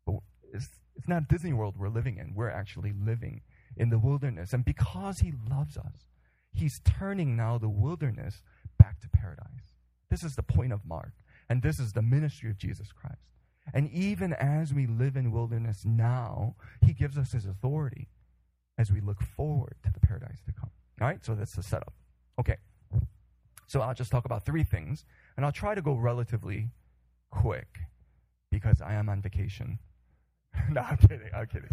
but 0.06 0.16
it's, 0.54 0.70
it's 0.96 1.08
not 1.08 1.28
Disney 1.28 1.54
World 1.54 1.76
we're 1.78 1.90
living 1.90 2.18
in. 2.18 2.34
We're 2.34 2.50
actually 2.50 2.94
living 2.94 3.42
in 3.76 3.90
the 3.90 4.00
wilderness. 4.00 4.54
And 4.54 4.64
because 4.66 5.20
He 5.20 5.34
loves 5.50 5.78
us, 5.78 6.08
He's 6.54 6.80
turning 6.84 7.36
now 7.36 7.58
the 7.58 7.70
wilderness 7.70 8.42
back 8.78 9.00
to 9.02 9.10
paradise. 9.10 9.76
This 10.10 10.24
is 10.24 10.36
the 10.36 10.44
point 10.44 10.74
of 10.74 10.86
Mark. 10.86 11.14
And 11.50 11.62
this 11.62 11.80
is 11.80 11.94
the 11.94 12.02
ministry 12.02 12.50
of 12.50 12.58
Jesus 12.58 12.92
Christ. 12.92 13.30
And 13.74 13.90
even 13.92 14.34
as 14.34 14.74
we 14.74 14.88
live 14.88 15.16
in 15.16 15.32
wilderness 15.32 15.84
now, 15.86 16.56
he 16.82 16.94
gives 16.94 17.18
us 17.18 17.32
his 17.34 17.46
authority 17.46 18.08
as 18.78 18.92
we 18.92 19.02
look 19.02 19.22
forward 19.22 19.76
to 19.84 19.92
the 19.92 20.00
paradise 20.00 20.42
to 20.46 20.54
come. 20.54 20.72
All 21.02 21.08
right, 21.08 21.24
so 21.24 21.36
that's 21.36 21.54
the 21.54 21.64
setup. 21.64 21.94
Okay. 22.40 22.58
So 23.70 23.82
I'll 23.82 23.94
just 23.94 24.10
talk 24.10 24.26
about 24.26 24.48
three 24.48 24.64
things, 24.64 25.06
and 25.38 25.46
I'll 25.46 25.52
try 25.52 25.76
to 25.76 25.82
go 25.84 25.94
relatively 25.94 26.72
quick 27.30 27.78
because 28.50 28.82
I 28.82 28.96
am 28.96 29.10
on 29.10 29.22
vacation. 29.22 29.78
no, 30.72 30.82
I'm 30.82 30.98
kidding. 30.98 31.30
I'm 31.36 31.46
kidding. 31.46 31.70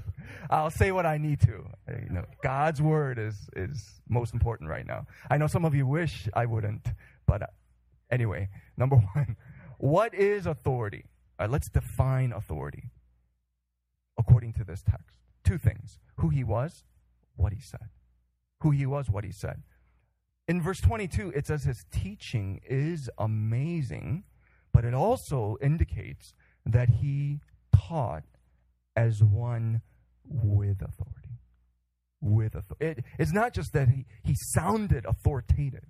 I'll 0.50 0.70
say 0.70 0.92
what 0.92 1.06
I 1.06 1.16
need 1.16 1.40
to. 1.40 1.64
You 1.88 2.10
know, 2.10 2.24
God's 2.42 2.82
word 2.82 3.18
is 3.18 3.48
is 3.56 4.02
most 4.10 4.34
important 4.34 4.68
right 4.68 4.86
now. 4.86 5.06
I 5.30 5.38
know 5.38 5.46
some 5.46 5.64
of 5.64 5.74
you 5.74 5.86
wish 5.86 6.28
I 6.34 6.44
wouldn't, 6.44 6.86
but 7.26 7.40
uh, 7.40 7.46
anyway, 8.10 8.50
number 8.76 8.96
one, 9.14 9.34
what 9.78 10.14
is 10.14 10.44
authority? 10.44 11.06
Right, 11.40 11.48
let's 11.48 11.70
define 11.70 12.30
authority 12.30 12.90
according 14.18 14.52
to 14.54 14.64
this 14.64 14.82
text. 14.82 15.16
Two 15.44 15.56
things 15.56 15.98
who 16.18 16.28
he 16.28 16.44
was, 16.44 16.84
what 17.36 17.54
he 17.54 17.60
said. 17.60 17.88
Who 18.60 18.70
he 18.70 18.84
was, 18.84 19.08
what 19.08 19.24
he 19.24 19.32
said. 19.32 19.62
In 20.48 20.62
verse 20.62 20.80
22, 20.80 21.32
it 21.34 21.46
says 21.46 21.64
his 21.64 21.84
teaching 21.90 22.60
is 22.68 23.10
amazing, 23.18 24.24
but 24.72 24.84
it 24.84 24.94
also 24.94 25.56
indicates 25.60 26.34
that 26.64 26.88
he 26.88 27.40
taught 27.74 28.22
as 28.94 29.22
one 29.22 29.82
with 30.24 30.80
authority. 30.82 31.40
With 32.20 32.54
authority. 32.54 33.00
It, 33.00 33.04
it's 33.18 33.32
not 33.32 33.54
just 33.54 33.72
that 33.72 33.88
he, 33.88 34.06
he 34.22 34.34
sounded 34.34 35.04
authoritative, 35.04 35.86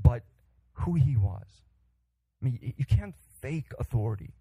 but 0.00 0.22
who 0.72 0.94
he 0.94 1.16
was. 1.16 1.62
I 2.40 2.44
mean, 2.44 2.74
you 2.76 2.84
can't 2.84 3.14
fake 3.42 3.72
authority. 3.78 4.34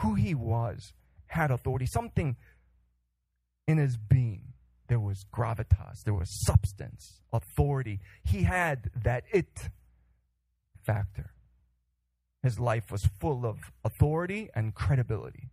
Who 0.00 0.14
he 0.14 0.34
was 0.34 0.92
had 1.26 1.50
authority. 1.50 1.86
Something 1.86 2.36
in 3.66 3.78
his 3.78 3.96
being. 3.96 4.52
There 4.90 4.98
was 4.98 5.24
gravitas, 5.32 6.02
there 6.04 6.14
was 6.14 6.28
substance, 6.44 7.20
authority. 7.32 8.00
He 8.24 8.42
had 8.42 8.90
that 9.04 9.22
it 9.32 9.70
factor. 10.84 11.30
His 12.42 12.58
life 12.58 12.90
was 12.90 13.08
full 13.20 13.46
of 13.46 13.70
authority 13.84 14.50
and 14.52 14.74
credibility, 14.74 15.50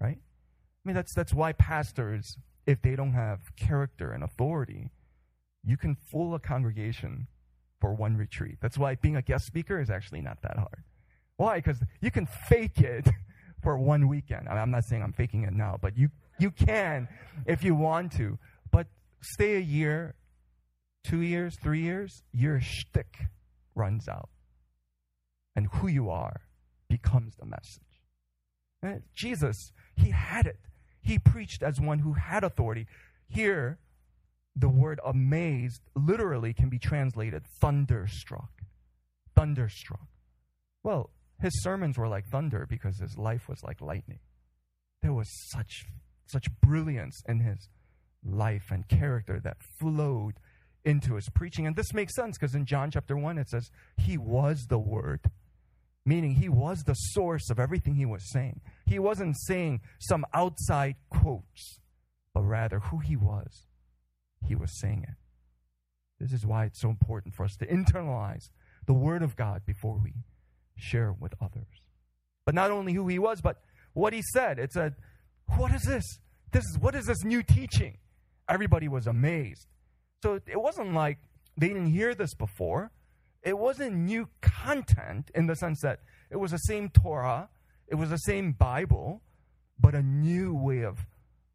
right? 0.00 0.18
I 0.18 0.82
mean, 0.84 0.94
that's, 0.94 1.12
that's 1.14 1.34
why 1.34 1.52
pastors, 1.52 2.38
if 2.64 2.80
they 2.80 2.94
don't 2.94 3.14
have 3.14 3.56
character 3.56 4.12
and 4.12 4.22
authority, 4.22 4.92
you 5.64 5.76
can 5.76 5.96
fool 5.96 6.36
a 6.36 6.38
congregation 6.38 7.26
for 7.80 7.92
one 7.92 8.16
retreat. 8.16 8.58
That's 8.60 8.78
why 8.78 8.94
being 8.94 9.16
a 9.16 9.22
guest 9.22 9.46
speaker 9.46 9.80
is 9.80 9.90
actually 9.90 10.20
not 10.20 10.42
that 10.42 10.58
hard. 10.58 10.84
Why? 11.38 11.56
Because 11.56 11.80
you 12.00 12.12
can 12.12 12.26
fake 12.26 12.78
it 12.78 13.08
for 13.64 13.76
one 13.76 14.06
weekend. 14.06 14.48
I'm 14.48 14.70
not 14.70 14.84
saying 14.84 15.02
I'm 15.02 15.12
faking 15.12 15.42
it 15.42 15.52
now, 15.52 15.76
but 15.82 15.98
you, 15.98 16.10
you 16.38 16.52
can 16.52 17.08
if 17.46 17.64
you 17.64 17.74
want 17.74 18.12
to. 18.12 18.38
Stay 19.20 19.56
a 19.56 19.60
year, 19.60 20.14
two 21.04 21.20
years, 21.20 21.56
three 21.62 21.82
years, 21.82 22.22
your 22.32 22.60
shtick 22.60 23.26
runs 23.74 24.08
out. 24.08 24.28
And 25.54 25.68
who 25.72 25.88
you 25.88 26.10
are 26.10 26.42
becomes 26.88 27.34
the 27.36 27.46
message. 27.46 27.82
And 28.82 29.02
Jesus, 29.14 29.72
he 29.94 30.10
had 30.10 30.46
it. 30.46 30.58
He 31.00 31.18
preached 31.18 31.62
as 31.62 31.80
one 31.80 32.00
who 32.00 32.14
had 32.14 32.44
authority. 32.44 32.86
Here, 33.28 33.78
the 34.54 34.68
word 34.68 35.00
amazed 35.04 35.82
literally 35.94 36.52
can 36.52 36.68
be 36.68 36.78
translated 36.78 37.44
thunderstruck. 37.60 38.50
Thunderstruck. 39.34 40.08
Well, 40.82 41.10
his 41.40 41.62
sermons 41.62 41.98
were 41.98 42.08
like 42.08 42.26
thunder 42.26 42.66
because 42.68 42.98
his 42.98 43.16
life 43.18 43.48
was 43.48 43.62
like 43.62 43.80
lightning. 43.80 44.20
There 45.02 45.12
was 45.12 45.28
such 45.50 45.86
such 46.26 46.46
brilliance 46.60 47.22
in 47.28 47.40
his 47.40 47.68
life 48.26 48.70
and 48.70 48.88
character 48.88 49.40
that 49.40 49.58
flowed 49.78 50.34
into 50.84 51.14
his 51.14 51.28
preaching. 51.30 51.66
And 51.66 51.76
this 51.76 51.92
makes 51.92 52.14
sense 52.14 52.38
because 52.38 52.54
in 52.54 52.64
John 52.64 52.90
chapter 52.90 53.16
1 53.16 53.38
it 53.38 53.48
says 53.48 53.70
he 53.96 54.16
was 54.16 54.66
the 54.68 54.78
word, 54.78 55.20
meaning 56.04 56.34
he 56.34 56.48
was 56.48 56.84
the 56.84 56.94
source 56.94 57.50
of 57.50 57.58
everything 57.58 57.94
he 57.94 58.06
was 58.06 58.30
saying. 58.30 58.60
He 58.86 58.98
wasn't 58.98 59.36
saying 59.46 59.80
some 59.98 60.24
outside 60.32 60.96
quotes, 61.10 61.80
but 62.32 62.42
rather 62.42 62.78
who 62.78 62.98
he 62.98 63.16
was. 63.16 63.66
He 64.46 64.54
was 64.54 64.78
saying 64.80 65.04
it. 65.08 65.14
This 66.20 66.32
is 66.32 66.46
why 66.46 66.64
it's 66.64 66.80
so 66.80 66.88
important 66.88 67.34
for 67.34 67.44
us 67.44 67.56
to 67.56 67.66
internalize 67.66 68.48
the 68.86 68.94
word 68.94 69.22
of 69.22 69.36
God 69.36 69.62
before 69.66 70.00
we 70.02 70.12
share 70.76 71.12
with 71.12 71.34
others. 71.40 71.66
But 72.44 72.54
not 72.54 72.70
only 72.70 72.92
who 72.92 73.08
he 73.08 73.18
was, 73.18 73.40
but 73.40 73.60
what 73.92 74.12
he 74.12 74.22
said. 74.32 74.58
It 74.58 74.72
said, 74.72 74.94
What 75.56 75.74
is 75.74 75.82
this? 75.82 76.04
This 76.52 76.64
is 76.64 76.78
what 76.78 76.94
is 76.94 77.06
this 77.06 77.24
new 77.24 77.42
teaching? 77.42 77.98
Everybody 78.48 78.88
was 78.88 79.06
amazed. 79.06 79.66
So 80.22 80.40
it 80.46 80.60
wasn't 80.60 80.94
like 80.94 81.18
they 81.56 81.68
didn't 81.68 81.92
hear 81.92 82.14
this 82.14 82.34
before. 82.34 82.90
It 83.42 83.58
wasn't 83.58 83.94
new 83.94 84.28
content 84.40 85.30
in 85.34 85.46
the 85.46 85.54
sense 85.54 85.80
that 85.82 86.00
it 86.30 86.36
was 86.36 86.50
the 86.50 86.58
same 86.58 86.88
Torah, 86.88 87.48
it 87.86 87.94
was 87.94 88.10
the 88.10 88.16
same 88.18 88.52
Bible, 88.52 89.22
but 89.78 89.94
a 89.94 90.02
new 90.02 90.54
way 90.54 90.82
of 90.82 91.06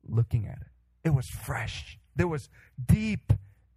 looking 0.07 0.45
at 0.45 0.57
it. 0.61 0.67
It 1.03 1.13
was 1.13 1.27
fresh. 1.27 1.97
There 2.15 2.27
was 2.27 2.49
deep 2.85 3.33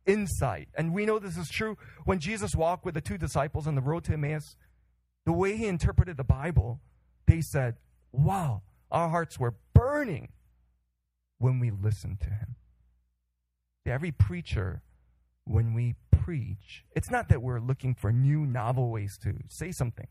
insight. 0.06 0.68
And 0.76 0.92
we 0.92 1.06
know 1.06 1.18
this 1.18 1.36
is 1.36 1.48
true 1.48 1.76
when 2.04 2.20
Jesus 2.20 2.54
walked 2.54 2.84
with 2.84 2.94
the 2.94 3.00
two 3.00 3.18
disciples 3.18 3.66
on 3.66 3.74
the 3.74 3.80
road 3.80 4.04
to 4.04 4.12
Emmaus 4.12 4.56
the 5.24 5.32
way 5.32 5.56
he 5.56 5.66
interpreted 5.66 6.16
the 6.16 6.24
Bible, 6.24 6.80
they 7.26 7.40
said, 7.40 7.76
wow, 8.12 8.62
our 8.90 9.08
hearts 9.08 9.38
were 9.38 9.54
burning 9.72 10.28
when 11.38 11.58
we 11.58 11.70
listened 11.70 12.20
to 12.20 12.30
him. 12.30 12.56
Every 13.86 14.12
preacher, 14.12 14.82
when 15.44 15.74
we 15.74 15.94
preach, 16.10 16.84
it's 16.92 17.10
not 17.10 17.28
that 17.28 17.42
we're 17.42 17.60
looking 17.60 17.94
for 17.94 18.12
new, 18.12 18.46
novel 18.46 18.90
ways 18.90 19.18
to 19.22 19.34
say 19.48 19.72
something, 19.72 20.08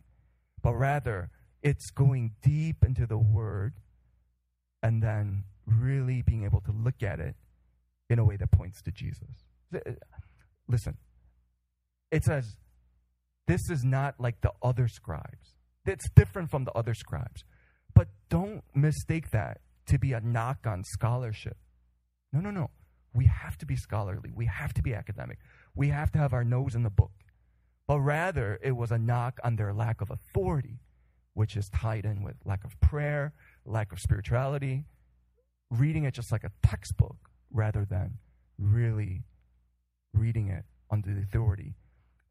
but 0.62 0.74
rather 0.74 1.30
it's 1.62 1.89
going 1.89 2.34
deep 2.42 2.84
into 2.84 3.08
the 3.08 3.18
word 3.18 3.74
and 4.84 5.01
then 5.01 5.46
really 5.65 6.22
being 6.22 6.44
able 6.44 6.62
to 6.62 6.72
look 6.72 7.01
at 7.01 7.20
it 7.20 7.36
in 8.10 8.20
a 8.20 8.25
way 8.25 8.36
that 8.36 8.51
points 8.51 8.82
to 8.84 8.92
Jesus. 8.92 9.46
Uh, 9.74 9.80
listen, 10.68 10.98
it 12.12 12.24
says, 12.24 12.58
this 13.48 13.70
is 13.70 13.84
not 13.84 14.15
like 14.20 14.42
the 14.42 14.51
other 14.62 14.88
scribes. 14.88 15.56
It's 15.86 16.10
different 16.15 16.50
from 16.50 16.65
the 16.65 16.72
other 16.74 16.94
scribes. 16.94 17.44
But 17.94 18.08
don't 18.30 18.63
mistake 18.74 19.32
that 19.32 19.62
to 19.88 19.98
be 19.98 20.13
a 20.13 20.22
knock 20.22 20.65
on 20.65 20.84
scholarship. 20.84 21.58
No, 22.32 22.39
no, 22.39 22.51
no. 22.51 22.70
We 23.13 23.25
have 23.25 23.58
to 23.60 23.65
be 23.65 23.75
scholarly. 23.75 24.32
We 24.34 24.46
have 24.48 24.74
to 24.74 24.82
be 24.82 24.93
academic. 24.93 25.39
We 25.75 25.89
have 25.89 26.12
to 26.13 26.20
have 26.20 26.34
our 26.34 26.43
nose 26.43 26.75
in 26.75 26.84
the 26.84 26.89
book. 26.89 27.12
But 27.88 28.00
rather, 28.00 28.60
it 28.63 28.72
was 28.72 28.91
a 28.91 28.98
knock 28.98 29.39
on 29.43 29.55
their 29.55 29.74
lack 29.74 30.01
of 30.01 30.10
authority, 30.10 30.79
which 31.34 31.55
is 31.55 31.70
tied 31.70 32.05
in 32.05 32.24
with 32.24 32.36
lack 32.46 32.63
of 32.63 32.79
prayer, 32.79 33.34
lack 33.65 33.91
of 33.91 34.00
spirituality, 34.00 34.86
reading 35.70 36.05
it 36.05 36.13
just 36.13 36.32
like 36.32 36.43
a 36.43 36.51
textbook 36.62 37.17
rather 37.51 37.86
than 37.86 38.17
really 38.58 39.24
reading 40.13 40.48
it 40.48 40.65
under 40.89 41.13
the 41.13 41.22
authority 41.22 41.75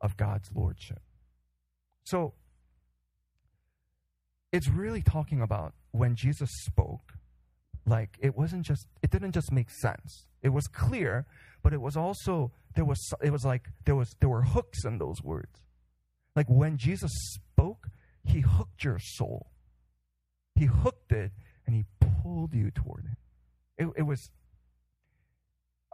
of 0.00 0.16
God's 0.16 0.50
lordship. 0.54 1.02
So, 2.04 2.34
it's 4.52 4.68
really 4.68 5.02
talking 5.02 5.40
about 5.40 5.74
when 5.92 6.14
Jesus 6.14 6.50
spoke, 6.64 7.14
like 7.86 8.16
it 8.20 8.36
wasn't 8.36 8.64
just, 8.64 8.86
it 9.02 9.10
didn't 9.10 9.32
just 9.32 9.52
make 9.52 9.70
sense. 9.70 10.26
It 10.42 10.50
was 10.50 10.66
clear, 10.66 11.26
but 11.62 11.72
it 11.72 11.80
was 11.80 11.96
also, 11.96 12.52
there 12.74 12.84
was, 12.84 12.98
it 13.22 13.30
was 13.30 13.44
like, 13.44 13.68
there 13.84 13.96
was, 13.96 14.14
there 14.20 14.28
were 14.28 14.42
hooks 14.42 14.84
in 14.84 14.98
those 14.98 15.22
words. 15.22 15.64
Like 16.34 16.48
when 16.48 16.76
Jesus 16.76 17.10
spoke, 17.34 17.88
he 18.24 18.40
hooked 18.40 18.84
your 18.84 18.98
soul. 18.98 19.50
He 20.54 20.66
hooked 20.66 21.12
it 21.12 21.32
and 21.66 21.74
he 21.74 21.84
pulled 22.00 22.54
you 22.54 22.70
toward 22.70 23.04
it. 23.04 23.84
It, 23.84 23.88
it 23.96 24.02
was, 24.02 24.30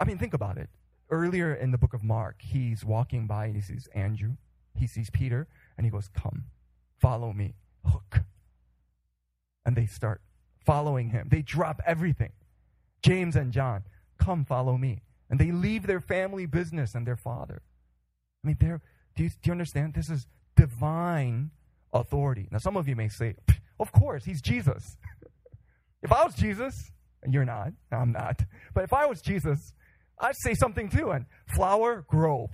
I 0.00 0.04
mean, 0.04 0.18
think 0.18 0.34
about 0.34 0.58
it 0.58 0.68
earlier 1.10 1.54
in 1.54 1.70
the 1.70 1.78
book 1.78 1.94
of 1.94 2.02
Mark, 2.02 2.36
he's 2.40 2.84
walking 2.84 3.26
by 3.26 3.46
and 3.46 3.56
he 3.56 3.62
sees 3.62 3.88
Andrew, 3.94 4.36
he 4.74 4.86
sees 4.86 5.10
Peter, 5.10 5.48
And 5.76 5.84
he 5.84 5.90
goes, 5.90 6.08
Come, 6.08 6.44
follow 7.00 7.32
me. 7.32 7.54
Hook. 7.84 8.22
And 9.64 9.76
they 9.76 9.86
start 9.86 10.22
following 10.64 11.10
him. 11.10 11.28
They 11.30 11.42
drop 11.42 11.80
everything. 11.86 12.32
James 13.02 13.36
and 13.36 13.52
John, 13.52 13.84
come 14.18 14.44
follow 14.44 14.76
me. 14.76 15.02
And 15.30 15.38
they 15.38 15.50
leave 15.50 15.86
their 15.86 16.00
family 16.00 16.46
business 16.46 16.94
and 16.94 17.06
their 17.06 17.16
father. 17.16 17.62
I 18.42 18.48
mean, 18.48 18.56
do 18.58 18.66
you, 19.16 19.28
do 19.28 19.34
you 19.44 19.52
understand? 19.52 19.94
This 19.94 20.10
is 20.10 20.26
divine 20.56 21.50
authority. 21.92 22.48
Now, 22.50 22.58
some 22.58 22.76
of 22.76 22.88
you 22.88 22.96
may 22.96 23.08
say, 23.08 23.34
of 23.78 23.92
course, 23.92 24.24
he's 24.24 24.40
Jesus. 24.40 24.96
if 26.02 26.12
I 26.12 26.24
was 26.24 26.34
Jesus, 26.34 26.90
and 27.22 27.34
you're 27.34 27.44
not, 27.44 27.72
I'm 27.92 28.12
not, 28.12 28.44
but 28.74 28.84
if 28.84 28.92
I 28.92 29.06
was 29.06 29.20
Jesus, 29.20 29.72
I'd 30.18 30.36
say 30.36 30.54
something 30.54 30.88
too. 30.88 31.10
And 31.10 31.26
flower, 31.46 32.04
grow. 32.08 32.50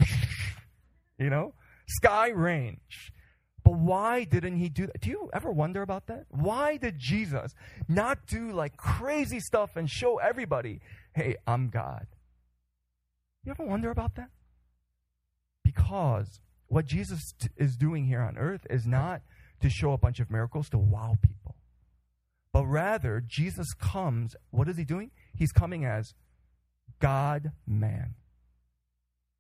you 1.19 1.31
know? 1.31 1.55
Sky, 1.87 2.29
rain. 2.29 2.81
But 3.65 3.75
why 3.79 4.25
didn't 4.25 4.59
he 4.59 4.69
do 4.69 4.87
that? 4.87 5.01
Do 5.01 5.09
you 5.09 5.31
ever 5.33 5.51
wonder 5.51 5.81
about 5.81 6.07
that? 6.07 6.27
Why 6.29 6.77
did 6.77 6.99
Jesus 6.99 7.55
not 7.89 8.27
do 8.27 8.53
like 8.53 8.77
crazy 8.77 9.41
stuff 9.41 9.71
and 9.75 9.89
show 9.89 10.19
everybody, 10.19 10.81
hey, 11.15 11.37
I'm 11.47 11.71
God? 11.71 12.07
You 13.43 13.53
ever 13.53 13.65
wonder 13.65 13.91
about 13.91 14.17
that? 14.17 14.29
Because 15.65 16.41
what 16.67 16.87
Jesus 16.87 17.33
t- 17.39 17.49
is 17.57 17.77
doing 17.77 18.05
here 18.05 18.21
on 18.21 18.37
earth 18.37 18.67
is 18.69 18.87
not 18.87 19.23
to 19.61 19.71
show 19.71 19.93
a 19.93 19.99
bunch 19.99 20.21
of 20.21 20.31
miracles 20.31 20.69
to 20.71 20.79
wow 20.79 21.17
people, 21.23 21.57
but 22.53 22.67
rather, 22.67 23.21
Jesus 23.27 23.75
comes, 23.75 24.37
what 24.51 24.69
is 24.69 24.77
he 24.77 24.85
doing? 24.85 25.11
He's 25.35 25.53
coming 25.53 25.85
as 25.85 26.15
God 27.01 27.51
man. 27.67 28.15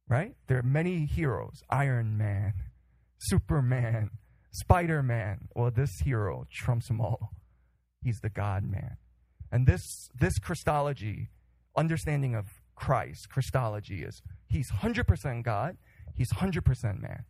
Right? 0.08 0.34
There 0.48 0.58
are 0.58 0.62
many 0.62 1.06
heroes 1.06 1.62
Iron 1.70 2.18
Man, 2.18 2.52
Superman, 3.18 4.10
Spider 4.52 5.02
Man. 5.02 5.48
Well, 5.54 5.70
this 5.70 5.90
hero 6.04 6.46
trumps 6.52 6.88
them 6.88 7.00
all. 7.00 7.30
He's 8.02 8.20
the 8.20 8.28
God 8.28 8.64
man. 8.64 8.96
And 9.50 9.66
this, 9.66 10.08
this 10.18 10.38
Christology, 10.38 11.30
understanding 11.76 12.34
of 12.34 12.46
Christ, 12.74 13.28
Christology, 13.30 14.02
is 14.02 14.20
he's 14.46 14.70
100% 14.70 15.42
God, 15.42 15.76
he's 16.14 16.32
100% 16.32 17.00
man. 17.00 17.24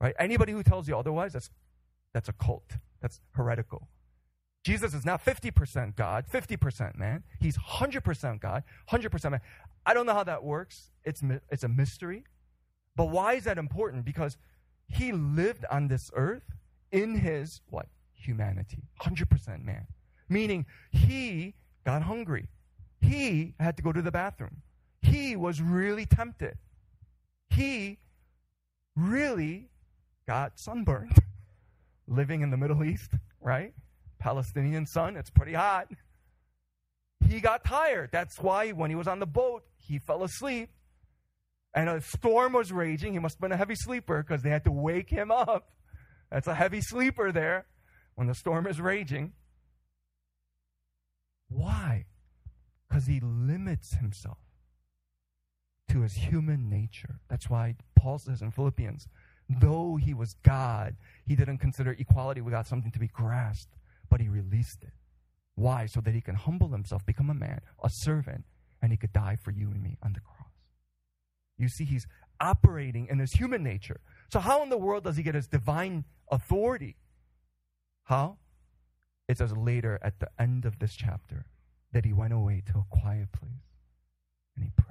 Right? 0.00 0.14
Anybody 0.18 0.52
who 0.52 0.62
tells 0.62 0.88
you 0.88 0.96
otherwise, 0.96 1.34
that's, 1.34 1.50
that's 2.14 2.28
a 2.28 2.32
cult. 2.32 2.72
That's 3.00 3.20
heretical. 3.32 3.88
Jesus 4.64 4.92
is 4.92 5.06
not 5.06 5.24
50% 5.24 5.96
God, 5.96 6.26
50% 6.32 6.98
man. 6.98 7.22
He's 7.40 7.56
100% 7.56 8.40
God, 8.40 8.62
100% 8.90 9.30
man. 9.30 9.40
I 9.86 9.94
don't 9.94 10.06
know 10.06 10.14
how 10.14 10.24
that 10.24 10.44
works. 10.44 10.90
It's, 11.04 11.22
it's 11.50 11.64
a 11.64 11.68
mystery. 11.68 12.24
But 12.96 13.06
why 13.06 13.34
is 13.34 13.44
that 13.44 13.56
important? 13.56 14.04
Because 14.04 14.36
he 14.90 15.12
lived 15.12 15.64
on 15.70 15.88
this 15.88 16.10
earth 16.14 16.42
in 16.92 17.14
his 17.14 17.60
what? 17.70 17.86
Humanity. 18.12 18.82
100% 19.00 19.64
man. 19.64 19.86
Meaning 20.28 20.66
he 20.90 21.54
got 21.84 22.02
hungry. 22.02 22.48
He 23.00 23.54
had 23.58 23.76
to 23.76 23.82
go 23.82 23.92
to 23.92 24.02
the 24.02 24.10
bathroom. 24.10 24.62
He 25.00 25.36
was 25.36 25.62
really 25.62 26.04
tempted. 26.04 26.58
He 27.48 27.98
really 28.94 29.70
got 30.26 30.58
sunburned 30.58 31.16
living 32.06 32.42
in 32.42 32.50
the 32.50 32.56
Middle 32.56 32.84
East, 32.84 33.12
right? 33.40 33.72
Palestinian 34.18 34.86
sun, 34.86 35.16
it's 35.16 35.30
pretty 35.30 35.54
hot. 35.54 35.88
He 37.26 37.40
got 37.40 37.64
tired. 37.64 38.10
That's 38.12 38.38
why 38.38 38.70
when 38.70 38.90
he 38.90 38.96
was 38.96 39.08
on 39.08 39.20
the 39.20 39.26
boat, 39.26 39.64
he 39.78 39.98
fell 39.98 40.22
asleep. 40.22 40.68
And 41.74 41.88
a 41.88 42.00
storm 42.00 42.52
was 42.52 42.72
raging. 42.72 43.12
He 43.12 43.18
must 43.18 43.36
have 43.36 43.40
been 43.40 43.52
a 43.52 43.56
heavy 43.56 43.76
sleeper 43.76 44.22
because 44.22 44.42
they 44.42 44.50
had 44.50 44.64
to 44.64 44.72
wake 44.72 45.10
him 45.10 45.30
up. 45.30 45.70
That's 46.30 46.46
a 46.46 46.54
heavy 46.54 46.80
sleeper 46.80 47.32
there 47.32 47.66
when 48.14 48.26
the 48.26 48.34
storm 48.34 48.66
is 48.66 48.80
raging. 48.80 49.32
Why? 51.48 52.06
Because 52.88 53.06
he 53.06 53.20
limits 53.20 53.94
himself 53.94 54.38
to 55.90 56.02
his 56.02 56.14
human 56.14 56.68
nature. 56.68 57.20
That's 57.28 57.50
why 57.50 57.76
Paul 57.96 58.18
says 58.18 58.42
in 58.42 58.50
Philippians, 58.50 59.06
though 59.48 59.96
he 59.96 60.14
was 60.14 60.34
God, 60.44 60.96
he 61.26 61.34
didn't 61.34 61.58
consider 61.58 61.92
equality 61.98 62.40
without 62.40 62.66
something 62.66 62.92
to 62.92 62.98
be 62.98 63.08
grasped, 63.08 63.74
but 64.08 64.20
he 64.20 64.28
released 64.28 64.82
it. 64.82 64.92
Why? 65.56 65.86
So 65.86 66.00
that 66.00 66.14
he 66.14 66.20
can 66.20 66.36
humble 66.36 66.68
himself, 66.68 67.04
become 67.04 67.30
a 67.30 67.34
man, 67.34 67.60
a 67.82 67.88
servant, 67.90 68.44
and 68.80 68.92
he 68.92 68.96
could 68.96 69.12
die 69.12 69.36
for 69.42 69.50
you 69.50 69.70
and 69.70 69.82
me 69.82 69.98
on 70.02 70.12
the 70.12 70.20
cross. 70.20 70.49
You 71.60 71.68
see, 71.68 71.84
he's 71.84 72.06
operating 72.40 73.06
in 73.08 73.18
his 73.18 73.32
human 73.32 73.62
nature. 73.62 74.00
So, 74.30 74.40
how 74.40 74.62
in 74.62 74.70
the 74.70 74.78
world 74.78 75.04
does 75.04 75.16
he 75.16 75.22
get 75.22 75.34
his 75.34 75.46
divine 75.46 76.04
authority? 76.30 76.96
How? 78.04 78.38
It 79.28 79.38
says 79.38 79.56
later 79.56 79.98
at 80.02 80.18
the 80.20 80.28
end 80.38 80.64
of 80.64 80.78
this 80.78 80.94
chapter 80.94 81.46
that 81.92 82.04
he 82.04 82.12
went 82.12 82.32
away 82.32 82.62
to 82.72 82.78
a 82.78 82.84
quiet 82.88 83.30
place 83.32 83.50
and 84.56 84.64
he 84.64 84.70
prayed. 84.76 84.86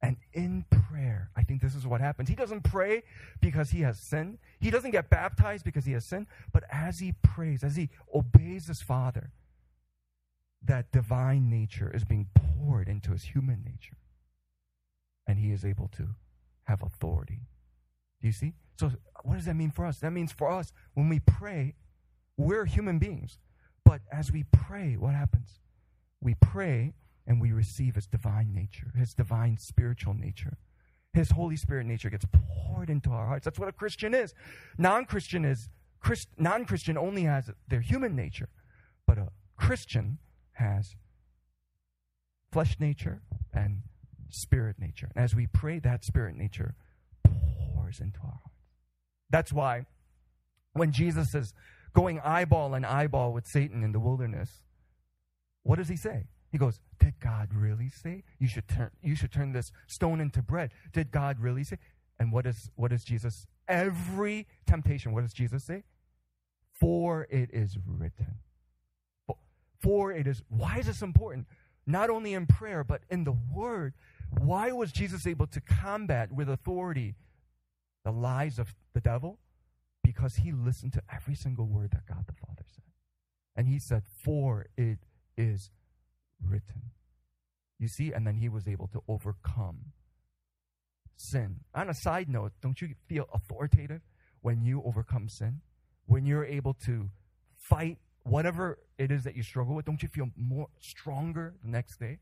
And 0.00 0.16
in 0.32 0.64
prayer, 0.70 1.30
I 1.36 1.44
think 1.44 1.60
this 1.62 1.76
is 1.76 1.86
what 1.86 2.00
happens. 2.00 2.28
He 2.28 2.34
doesn't 2.34 2.62
pray 2.62 3.04
because 3.40 3.70
he 3.70 3.82
has 3.82 4.00
sinned. 4.00 4.38
He 4.58 4.70
doesn't 4.70 4.90
get 4.90 5.10
baptized 5.10 5.64
because 5.64 5.84
he 5.84 5.92
has 5.92 6.04
sinned. 6.04 6.26
But 6.52 6.64
as 6.70 6.98
he 6.98 7.12
prays, 7.22 7.62
as 7.62 7.76
he 7.76 7.90
obeys 8.12 8.66
his 8.66 8.82
Father, 8.82 9.30
that 10.64 10.90
divine 10.90 11.48
nature 11.48 11.90
is 11.94 12.04
being 12.04 12.28
poured 12.34 12.88
into 12.88 13.12
his 13.12 13.22
human 13.22 13.62
nature. 13.64 13.96
And 15.26 15.38
he 15.38 15.52
is 15.52 15.64
able 15.64 15.88
to 15.96 16.08
have 16.64 16.82
authority. 16.82 17.40
Do 18.20 18.26
you 18.26 18.32
see? 18.32 18.54
So, 18.78 18.92
what 19.22 19.36
does 19.36 19.44
that 19.46 19.54
mean 19.54 19.70
for 19.70 19.84
us? 19.84 19.98
That 19.98 20.12
means 20.12 20.32
for 20.32 20.50
us, 20.50 20.72
when 20.94 21.08
we 21.08 21.20
pray, 21.20 21.74
we're 22.36 22.64
human 22.64 22.98
beings. 22.98 23.38
But 23.84 24.00
as 24.10 24.32
we 24.32 24.44
pray, 24.44 24.96
what 24.96 25.14
happens? 25.14 25.60
We 26.20 26.34
pray 26.34 26.94
and 27.26 27.40
we 27.40 27.52
receive 27.52 27.94
his 27.94 28.06
divine 28.06 28.52
nature, 28.54 28.92
his 28.96 29.14
divine 29.14 29.58
spiritual 29.58 30.14
nature. 30.14 30.58
His 31.12 31.30
Holy 31.30 31.56
Spirit 31.56 31.86
nature 31.86 32.10
gets 32.10 32.24
poured 32.32 32.88
into 32.88 33.10
our 33.10 33.26
hearts. 33.26 33.44
That's 33.44 33.58
what 33.58 33.68
a 33.68 33.72
Christian 33.72 34.14
is. 34.14 34.34
Non 34.78 35.04
Christian 35.04 35.44
is, 35.44 35.68
Christ, 36.00 36.28
non 36.38 36.64
Christian 36.64 36.96
only 36.96 37.24
has 37.24 37.50
their 37.68 37.80
human 37.80 38.16
nature, 38.16 38.48
but 39.06 39.18
a 39.18 39.28
Christian 39.56 40.18
has 40.54 40.96
flesh 42.50 42.76
nature 42.80 43.22
and 43.52 43.82
spirit 44.32 44.76
nature. 44.78 45.10
And 45.14 45.24
as 45.24 45.34
we 45.34 45.46
pray, 45.46 45.78
that 45.80 46.04
spirit 46.04 46.36
nature 46.36 46.74
pours 47.24 48.00
into 48.00 48.18
our 48.20 48.40
hearts. 48.42 48.48
That's 49.30 49.52
why 49.52 49.86
when 50.72 50.92
Jesus 50.92 51.34
is 51.34 51.54
going 51.94 52.20
eyeball 52.20 52.74
and 52.74 52.84
eyeball 52.84 53.32
with 53.32 53.46
Satan 53.46 53.82
in 53.82 53.92
the 53.92 54.00
wilderness, 54.00 54.62
what 55.62 55.76
does 55.76 55.88
he 55.88 55.96
say? 55.96 56.26
He 56.50 56.58
goes, 56.58 56.80
Did 56.98 57.14
God 57.18 57.48
really 57.54 57.88
say 57.88 58.24
you 58.38 58.46
should 58.46 58.68
turn 58.68 58.90
you 59.02 59.16
should 59.16 59.32
turn 59.32 59.52
this 59.52 59.72
stone 59.86 60.20
into 60.20 60.42
bread? 60.42 60.72
Did 60.92 61.10
God 61.10 61.40
really 61.40 61.64
say? 61.64 61.78
And 62.18 62.30
what 62.30 62.46
is 62.46 62.70
what 62.76 62.92
is 62.92 63.04
Jesus? 63.04 63.46
Every 63.66 64.46
temptation, 64.66 65.12
what 65.12 65.22
does 65.22 65.32
Jesus 65.32 65.64
say? 65.64 65.84
For 66.78 67.26
it 67.30 67.50
is 67.52 67.78
written. 67.86 68.38
For 69.80 70.12
it 70.12 70.26
is 70.26 70.42
why 70.48 70.78
is 70.78 70.86
this 70.86 71.02
important? 71.02 71.46
Not 71.86 72.10
only 72.10 72.34
in 72.34 72.46
prayer, 72.46 72.84
but 72.84 73.02
in 73.10 73.24
the 73.24 73.32
word. 73.32 73.94
Why 74.38 74.72
was 74.72 74.92
Jesus 74.92 75.26
able 75.26 75.46
to 75.48 75.60
combat 75.60 76.32
with 76.32 76.48
authority 76.48 77.14
the 78.04 78.12
lies 78.12 78.58
of 78.58 78.74
the 78.94 79.00
devil? 79.00 79.38
Because 80.02 80.36
he 80.36 80.52
listened 80.52 80.92
to 80.94 81.02
every 81.12 81.34
single 81.34 81.66
word 81.66 81.92
that 81.92 82.06
God 82.06 82.24
the 82.26 82.32
Father 82.32 82.64
said. 82.74 82.84
And 83.54 83.68
he 83.68 83.78
said, 83.78 84.02
For 84.24 84.66
it 84.76 84.98
is 85.36 85.70
written. 86.44 86.90
You 87.78 87.88
see, 87.88 88.12
and 88.12 88.26
then 88.26 88.36
he 88.36 88.48
was 88.48 88.66
able 88.66 88.88
to 88.88 89.02
overcome 89.08 89.92
sin. 91.16 91.60
On 91.74 91.88
a 91.88 91.94
side 91.94 92.28
note, 92.28 92.52
don't 92.60 92.80
you 92.80 92.94
feel 93.08 93.28
authoritative 93.32 94.02
when 94.40 94.62
you 94.62 94.82
overcome 94.84 95.28
sin? 95.28 95.60
When 96.06 96.26
you're 96.26 96.44
able 96.44 96.74
to 96.84 97.10
fight 97.56 97.98
whatever 98.24 98.78
it 98.98 99.10
is 99.10 99.24
that 99.24 99.36
you 99.36 99.42
struggle 99.42 99.74
with, 99.74 99.84
don't 99.84 100.02
you 100.02 100.08
feel 100.08 100.30
more 100.36 100.68
stronger 100.80 101.54
the 101.62 101.70
next 101.70 101.98
day? 101.98 102.18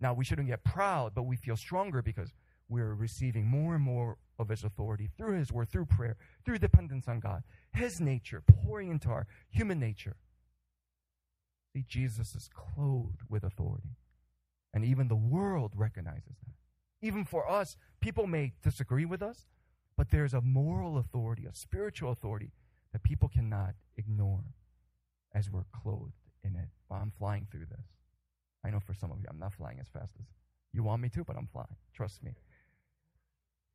Now, 0.00 0.14
we 0.14 0.24
shouldn't 0.24 0.48
get 0.48 0.64
proud, 0.64 1.12
but 1.14 1.24
we 1.24 1.36
feel 1.36 1.56
stronger 1.56 2.02
because 2.02 2.32
we're 2.68 2.94
receiving 2.94 3.46
more 3.46 3.74
and 3.74 3.84
more 3.84 4.16
of 4.38 4.48
His 4.48 4.64
authority 4.64 5.10
through 5.18 5.38
His 5.38 5.52
word, 5.52 5.70
through 5.70 5.86
prayer, 5.86 6.16
through 6.44 6.58
dependence 6.58 7.06
on 7.08 7.20
God. 7.20 7.42
His 7.72 8.00
nature 8.00 8.42
pouring 8.46 8.90
into 8.90 9.10
our 9.10 9.26
human 9.50 9.78
nature. 9.78 10.16
See, 11.74 11.84
Jesus 11.86 12.34
is 12.34 12.48
clothed 12.54 13.22
with 13.28 13.44
authority. 13.44 13.96
And 14.72 14.84
even 14.84 15.08
the 15.08 15.16
world 15.16 15.72
recognizes 15.74 16.36
that. 16.44 16.54
Even 17.02 17.24
for 17.24 17.48
us, 17.50 17.76
people 18.00 18.26
may 18.26 18.52
disagree 18.62 19.04
with 19.04 19.22
us, 19.22 19.46
but 19.96 20.10
there's 20.10 20.34
a 20.34 20.40
moral 20.40 20.98
authority, 20.98 21.46
a 21.46 21.54
spiritual 21.54 22.12
authority 22.12 22.52
that 22.92 23.02
people 23.02 23.28
cannot 23.28 23.74
ignore 23.96 24.44
as 25.34 25.50
we're 25.50 25.64
clothed 25.82 26.12
in 26.42 26.56
it. 26.56 26.68
While 26.88 27.02
I'm 27.02 27.12
flying 27.18 27.46
through 27.50 27.66
this. 27.66 27.86
I 28.64 28.70
know 28.70 28.80
for 28.80 28.94
some 28.94 29.10
of 29.10 29.18
you, 29.18 29.26
I'm 29.28 29.38
not 29.38 29.54
flying 29.54 29.78
as 29.80 29.88
fast 29.88 30.14
as 30.18 30.26
you 30.72 30.82
want 30.82 31.02
me 31.02 31.08
to, 31.10 31.24
but 31.24 31.36
I'm 31.36 31.46
flying. 31.46 31.76
Trust 31.94 32.22
me. 32.22 32.32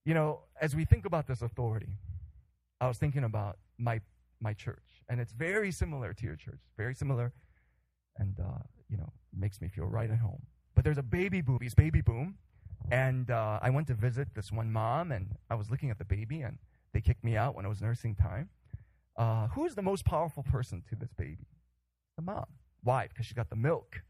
You 0.06 0.13
know, 0.13 0.41
as 0.62 0.76
we 0.76 0.86
think 0.86 1.06
about 1.06 1.28
this 1.28 1.41
authority, 1.41 1.98
I 2.80 2.88
was 2.88 2.98
thinking 2.98 3.24
about 3.24 3.58
my 3.78 4.02
my 4.39 4.54
church, 4.54 5.02
and 5.10 5.19
it's 5.19 5.32
very 5.32 5.71
similar 5.71 6.13
to 6.13 6.26
your 6.26 6.36
church, 6.36 6.60
very 6.78 6.93
similar, 6.93 7.34
and 8.17 8.39
uh, 8.39 8.63
you 8.89 8.98
know 8.98 9.12
makes 9.38 9.62
me 9.62 9.67
feel 9.67 9.86
right 9.86 10.10
at 10.10 10.19
home. 10.19 10.43
But 10.76 10.84
there's 10.84 10.98
a 10.98 11.04
baby 11.04 11.41
boom, 11.41 11.60
baby 11.76 12.02
boom, 12.02 12.38
and 12.91 13.32
uh, 13.32 13.60
I 13.62 13.69
went 13.69 13.88
to 13.88 13.93
visit 13.93 14.28
this 14.36 14.52
one 14.52 14.71
mom, 14.71 15.12
and 15.12 15.36
I 15.50 15.56
was 15.56 15.71
looking 15.71 15.89
at 15.89 15.98
the 15.98 16.06
baby, 16.06 16.41
and 16.41 16.58
they 16.93 17.02
kicked 17.02 17.24
me 17.24 17.36
out 17.36 17.56
when 17.56 17.65
it 17.65 17.69
was 17.69 17.82
nursing 17.82 18.15
time. 18.15 18.50
Uh, 19.17 19.48
who 19.48 19.65
is 19.65 19.76
the 19.76 19.82
most 19.82 20.06
powerful 20.06 20.43
person 20.43 20.84
to 20.89 20.95
this 20.95 21.13
baby? 21.13 21.48
The 22.17 22.21
mom. 22.21 22.45
Why? 22.84 23.08
Because 23.08 23.26
she 23.26 23.34
got 23.34 23.50
the 23.50 23.56
milk. 23.56 24.02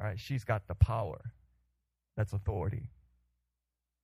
Right, 0.00 0.18
she's 0.18 0.44
got 0.44 0.66
the 0.66 0.74
power. 0.74 1.20
That's 2.16 2.32
authority. 2.32 2.90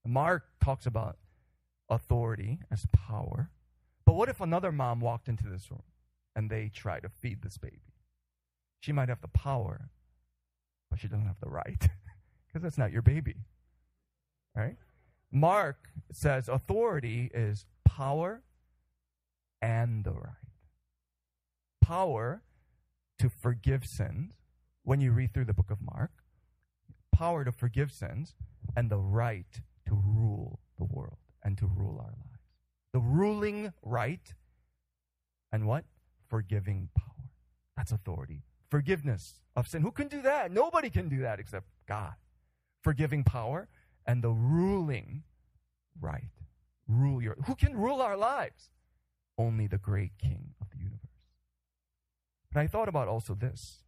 Mark 0.07 0.44
talks 0.62 0.87
about 0.87 1.18
authority 1.88 2.61
as 2.70 2.87
power. 2.92 3.50
But 4.07 4.14
what 4.14 4.29
if 4.29 4.40
another 4.40 4.72
mom 4.72 5.00
walked 5.00 5.29
into 5.29 5.44
this 5.48 5.70
room 5.70 5.83
and 6.35 6.48
they 6.50 6.70
try 6.72 7.00
to 7.00 7.09
feed 7.09 7.42
this 7.42 7.59
baby? 7.59 7.94
She 8.81 8.92
might 8.92 9.09
have 9.09 9.20
the 9.20 9.29
power, 9.29 9.90
but 10.90 11.00
she 11.00 11.09
doesn't 11.09 11.26
have 11.26 11.40
the 11.40 11.50
right 11.50 11.81
because 12.46 12.62
that's 12.62 12.79
not 12.79 12.92
your 12.92 13.03
baby. 13.03 13.37
Right? 14.57 14.76
Mark 15.31 15.90
says 16.12 16.48
authority 16.48 17.31
is 17.35 17.66
power 17.85 18.42
and 19.61 20.05
the 20.05 20.12
right. 20.12 20.35
Power 21.81 22.42
to 23.18 23.29
forgive 23.29 23.85
sins 23.85 24.39
when 24.83 25.01
you 25.01 25.12
read 25.12 25.33
through 25.33 25.45
the 25.45 25.55
book 25.55 25.71
of 25.71 25.79
Mark, 25.81 26.11
power 27.12 27.45
to 27.45 27.53
forgive 27.53 27.93
sins, 27.93 28.35
and 28.77 28.90
the 28.90 28.99
right 28.99 29.61
to 29.87 29.95
rule 29.95 30.61
the 30.79 30.85
world 30.85 31.19
and 31.43 31.59
to 31.59 31.66
rule 31.66 31.99
our 31.99 32.07
lives. 32.07 32.45
The 32.93 33.01
ruling 33.01 33.73
right 33.83 34.35
and 35.53 35.66
what? 35.66 35.85
Forgiving 36.29 36.88
power. 36.97 37.31
That's 37.77 37.93
authority. 37.93 38.43
Forgiveness 38.71 39.40
of 39.57 39.69
sin. 39.69 39.83
Who 39.83 39.90
can 39.90 40.09
do 40.09 40.23
that? 40.23 40.51
Nobody 40.51 40.90
can 40.90 41.09
do 41.09 41.21
that 41.21 41.40
except 41.40 41.66
God. 41.88 42.14
Forgiving 42.83 43.25
power 43.25 43.69
and 44.07 44.23
the 44.23 44.31
ruling 44.31 45.25
right. 46.01 46.31
Rule 46.88 47.23
your 47.23 47.37
who 47.47 47.55
can 47.55 47.77
rule 47.77 48.01
our 48.01 48.16
lives? 48.16 48.71
Only 49.38 49.66
the 49.66 49.79
great 49.79 50.12
king 50.19 50.55
of 50.61 50.71
the 50.71 50.79
universe. 50.79 51.01
But 52.53 52.61
I 52.61 52.66
thought 52.66 52.88
about 52.88 53.09
also 53.09 53.35
this. 53.35 53.83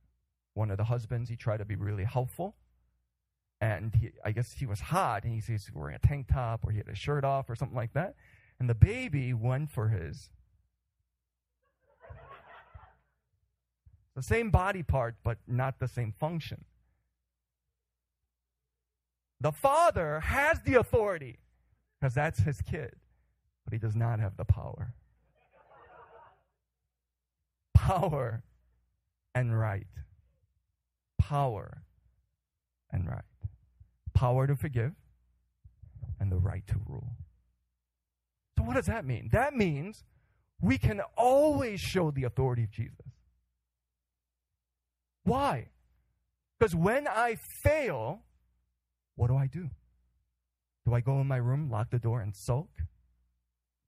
One 0.55 0.71
of 0.71 0.77
the 0.77 0.85
husbands, 0.85 1.31
he 1.31 1.37
tried 1.37 1.59
to 1.59 1.65
be 1.65 1.77
really 1.77 2.05
helpful. 2.05 2.55
And 3.61 3.95
he, 3.95 4.11
I 4.25 4.33
guess 4.33 4.53
he 4.53 4.67
was 4.67 4.81
hot, 4.81 5.25
and 5.25 5.33
he 5.33 5.53
was 5.53 5.71
wearing 5.73 5.95
a 5.95 5.99
tank 5.99 6.27
top, 6.33 6.65
or 6.65 6.73
he 6.73 6.79
had 6.79 6.89
a 6.89 6.95
shirt 6.95 7.25
off, 7.25 7.49
or 7.49 7.55
something 7.55 7.77
like 7.77 7.93
that. 7.95 8.17
And 8.59 8.69
the 8.69 8.75
baby 8.75 9.33
went 9.33 9.71
for 9.71 9.89
his. 9.89 10.31
The 14.15 14.23
same 14.23 14.51
body 14.51 14.83
part, 14.83 15.17
but 15.25 15.39
not 15.47 15.79
the 15.79 15.89
same 15.89 16.13
function. 16.13 16.65
The 19.41 19.53
father 19.53 20.21
has 20.21 20.61
the 20.61 20.75
authority 20.75 21.41
because 21.99 22.15
that's 22.15 22.41
his 22.41 22.61
kid, 22.61 22.95
but 23.65 23.73
he 23.73 23.79
does 23.79 23.97
not 23.97 24.21
have 24.21 24.37
the 24.37 24.45
power. 24.45 24.95
Power 27.75 28.45
and 29.35 29.59
right. 29.59 29.87
Power 31.33 31.83
and 32.91 33.09
right. 33.09 33.25
Power 34.13 34.47
to 34.47 34.55
forgive 34.55 34.93
and 36.21 36.31
the 36.31 36.37
right 36.37 36.63
to 36.67 36.75
rule. 36.87 37.17
So, 38.59 38.65
what 38.65 38.77
does 38.77 38.85
that 38.85 39.07
mean? 39.07 39.31
That 39.33 39.55
means 39.55 40.05
we 40.61 40.77
can 40.77 41.01
always 41.17 41.81
show 41.81 42.11
the 42.11 42.25
authority 42.25 42.65
of 42.65 42.71
Jesus. 42.71 43.07
Why? 45.25 45.69
Because 46.59 46.75
when 46.75 47.09
I 47.09 47.37
fail, 47.63 48.21
what 49.17 49.29
do 49.29 49.37
I 49.39 49.47
do? 49.47 49.71
Do 50.85 50.93
I 50.93 51.01
go 51.01 51.19
in 51.19 51.27
my 51.27 51.39
room, 51.39 51.71
lock 51.71 51.89
the 51.89 51.99
door, 51.99 52.21
and 52.21 52.37
sulk? 52.37 52.69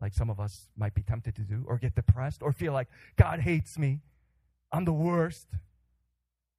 Like 0.00 0.14
some 0.14 0.30
of 0.30 0.40
us 0.40 0.70
might 0.78 0.94
be 0.94 1.02
tempted 1.02 1.37
to 1.37 1.42
do, 1.42 1.64
or 1.66 1.76
get 1.76 1.94
depressed, 1.94 2.42
or 2.42 2.52
feel 2.52 2.72
like 2.72 2.88
God 3.16 3.40
hates 3.40 3.78
me. 3.78 4.00
I'm 4.72 4.87
the 4.87 4.94
worst. 4.94 5.48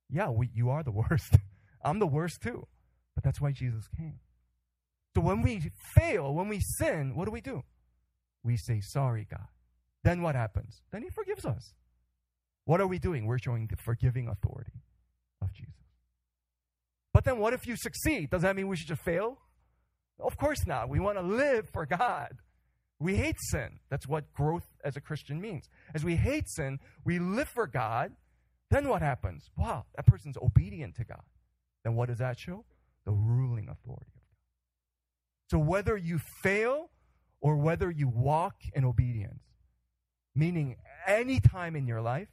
Yeah, 0.10 0.30
we, 0.30 0.50
you 0.54 0.70
are 0.70 0.84
the 0.84 0.92
worst. 0.92 1.38
I'm 1.84 2.00
the 2.00 2.08
worst 2.08 2.42
too. 2.42 2.68
But 3.16 3.24
that's 3.24 3.42
why 3.42 3.52
Jesus 3.52 3.88
came. 3.96 4.20
So 5.16 5.22
when 5.22 5.42
we 5.42 5.72
fail, 5.96 6.34
when 6.34 6.50
we 6.50 6.60
sin, 6.78 7.16
what 7.16 7.26
do 7.26 7.32
we 7.32 7.42
do? 7.42 7.64
We 8.44 8.58
say, 8.58 8.82
Sorry, 8.82 9.26
God. 9.30 9.48
Then 10.04 10.22
what 10.22 10.36
happens? 10.36 10.82
Then 10.92 11.02
He 11.04 11.10
forgives 11.10 11.46
us. 11.46 11.74
What 12.66 12.82
are 12.82 12.88
we 12.88 13.00
doing? 13.00 13.26
We're 13.26 13.40
showing 13.40 13.68
the 13.68 13.78
forgiving 13.78 14.28
authority 14.28 14.84
of 15.42 15.54
Jesus. 15.54 15.74
But 17.14 17.24
then 17.24 17.40
what 17.40 17.54
if 17.54 17.66
you 17.66 17.76
succeed? 17.78 18.30
Does 18.30 18.42
that 18.42 18.56
mean 18.56 18.68
we 18.68 18.76
should 18.76 18.88
just 18.88 19.04
fail? 19.04 19.38
Of 20.20 20.38
course 20.38 20.66
not. 20.68 20.90
We 20.90 21.00
want 21.00 21.18
to 21.18 21.24
live 21.24 21.70
for 21.72 21.86
God. 21.86 22.38
We 23.00 23.16
hate 23.16 23.38
sin. 23.40 23.80
That's 23.90 24.08
what 24.08 24.34
growth 24.34 24.66
as 24.84 24.96
a 24.96 25.02
Christian 25.02 25.40
means. 25.42 25.70
As 25.94 26.04
we 26.04 26.16
hate 26.16 26.50
sin, 26.50 26.80
we 27.04 27.20
live 27.20 27.50
for 27.50 27.68
God. 27.68 28.12
Then 28.76 28.90
what 28.90 29.02
happens? 29.02 29.50
Wow, 29.56 29.86
that 29.96 30.06
person's 30.06 30.36
obedient 30.36 30.96
to 30.96 31.06
God. 31.06 31.24
Then 31.86 31.96
what 31.96 32.10
does 32.10 32.18
that 32.18 32.38
show? 32.38 32.66
The 33.06 33.14
ruling 33.14 33.70
authority 33.70 34.12
of 34.14 34.22
God. 34.22 35.50
So 35.50 35.60
whether 35.60 35.96
you 35.96 36.20
fail 36.20 36.90
or 37.40 37.56
whether 37.56 37.90
you 37.90 38.10
walk 38.10 38.56
in 38.74 38.84
obedience, 38.84 39.44
meaning 40.36 40.76
any 41.08 41.40
time 41.40 41.78
in 41.78 41.88
your 41.88 42.02
life, 42.02 42.28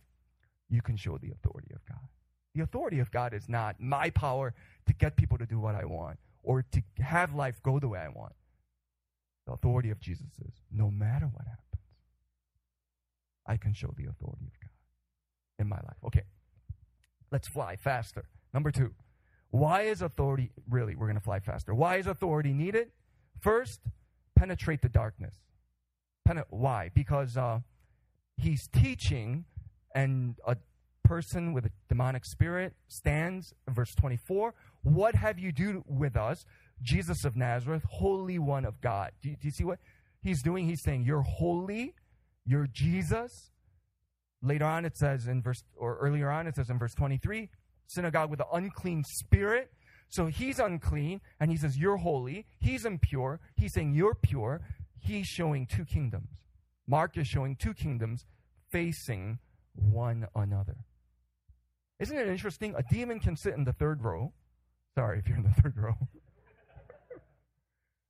you 0.69 0.83
can 0.83 0.97
show 0.97 1.17
the 1.17 1.31
authority 1.31 1.71
of 1.77 1.87
God. 1.87 2.09
The 2.57 2.63
authority 2.63 2.99
of 2.99 3.13
God 3.13 3.35
is 3.35 3.49
not 3.49 3.79
my 3.79 4.11
power 4.11 4.53
to 4.89 4.95
get 4.95 5.15
people 5.15 5.39
to 5.39 5.47
do 5.47 5.61
what 5.61 5.77
I 5.77 5.85
want 5.85 6.19
or 6.43 6.65
to 6.73 6.83
have 6.99 7.37
life 7.37 7.63
go 7.63 7.79
the 7.79 7.87
way 7.87 8.01
I 8.01 8.09
want. 8.09 8.33
The 9.47 9.53
authority 9.53 9.91
of 9.91 10.01
Jesus 10.01 10.41
is 10.45 10.55
no 10.73 10.91
matter 10.91 11.27
what 11.27 11.45
happens, 11.47 11.87
I 13.47 13.57
can 13.57 13.75
show 13.75 13.95
the 13.97 14.07
authority 14.07 14.47
of 14.47 14.59
God 14.61 14.62
in 15.63 15.69
my 15.69 15.77
life. 15.77 15.97
Okay, 16.05 16.25
let's 17.31 17.49
fly 17.49 17.77
faster. 17.77 18.27
Number 18.53 18.71
two, 18.71 18.91
why 19.51 19.83
is 19.83 20.03
authority 20.03 20.51
really, 20.69 20.95
we're 20.95 21.07
going 21.07 21.19
to 21.19 21.25
fly 21.25 21.41
faster. 21.41 21.75
Why 21.75 21.97
is 21.97 22.07
authority 22.07 22.53
needed? 22.53 22.89
First, 23.41 23.81
penetrate 24.37 24.83
the 24.83 24.89
darkness. 24.91 25.35
Why? 26.51 26.91
Because 26.95 27.37
uh, 27.37 27.61
he's 28.37 28.69
teaching, 28.69 29.45
and 29.95 30.37
a 30.47 30.57
person 31.05 31.53
with 31.53 31.67
a 31.67 31.71
demonic 31.89 32.25
spirit 32.25 32.75
stands, 32.89 33.53
verse 33.69 33.95
24, 33.95 34.55
What 34.83 35.15
have 35.15 35.39
you 35.39 35.53
do 35.53 35.85
with 35.87 36.17
us? 36.17 36.45
Jesus 36.81 37.25
of 37.25 37.37
Nazareth, 37.37 37.85
Holy 37.89 38.39
One 38.39 38.65
of 38.65 38.81
God. 38.81 39.13
Do 39.21 39.29
you, 39.29 39.37
do 39.37 39.47
you 39.47 39.53
see 39.53 39.65
what 39.65 39.79
he's 40.23 40.43
doing? 40.43 40.67
He's 40.67 40.83
saying, 40.83 41.05
You're 41.05 41.23
holy, 41.23 41.95
you're 42.47 42.67
Jesus. 42.67 43.52
Later 44.43 44.65
on, 44.65 44.85
it 44.85 44.97
says 44.97 45.29
in 45.29 45.41
verse, 45.41 45.63
or 45.77 45.97
earlier 45.99 46.31
on, 46.31 46.47
it 46.47 46.57
says 46.57 46.69
in 46.69 46.79
verse 46.79 46.95
23, 46.95 47.49
synagogue 47.87 48.31
with 48.31 48.41
an 48.41 48.47
unclean 48.53 49.05
spirit. 49.05 49.71
So 50.09 50.27
he's 50.27 50.59
unclean, 50.59 51.21
and 51.41 51.51
he 51.51 51.57
says, 51.57 51.79
You're 51.79 51.97
holy. 51.97 52.47
He's 52.59 52.85
impure. 52.85 53.41
He's 53.57 53.73
saying, 53.73 53.95
You're 53.95 54.15
pure. 54.15 54.61
He's 54.99 55.27
showing 55.27 55.67
two 55.67 55.85
kingdoms. 55.85 56.29
Mark 56.87 57.17
is 57.17 57.27
showing 57.27 57.57
two 57.57 57.75
kingdoms 57.75 58.27
facing 58.71 59.39
one 59.75 60.27
another. 60.35 60.77
Isn't 61.99 62.19
it 62.19 62.29
interesting? 62.29 62.75
A 62.77 62.83
demon 62.83 63.21
can 63.21 63.37
sit 63.37 63.55
in 63.55 63.65
the 63.65 63.73
third 63.73 64.03
row. 64.03 64.33
Sorry 64.97 65.19
if 65.19 65.29
you're 65.29 65.39
in 65.39 65.45
the 65.45 65.63
third 65.63 65.77
row. 65.77 65.95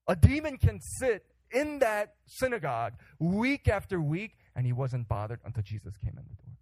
A 0.09 0.17
demon 0.17 0.57
can 0.57 0.81
sit 0.81 1.25
in 1.53 1.79
that 1.81 2.15
synagogue 2.27 2.95
week 3.19 3.69
after 3.69 4.01
week, 4.01 4.33
and 4.55 4.67
he 4.67 4.73
wasn't 4.73 5.09
bothered 5.09 5.41
until 5.45 5.63
Jesus 5.63 5.97
came 5.97 6.17
in 6.17 6.25
the 6.29 6.35
door. 6.35 6.57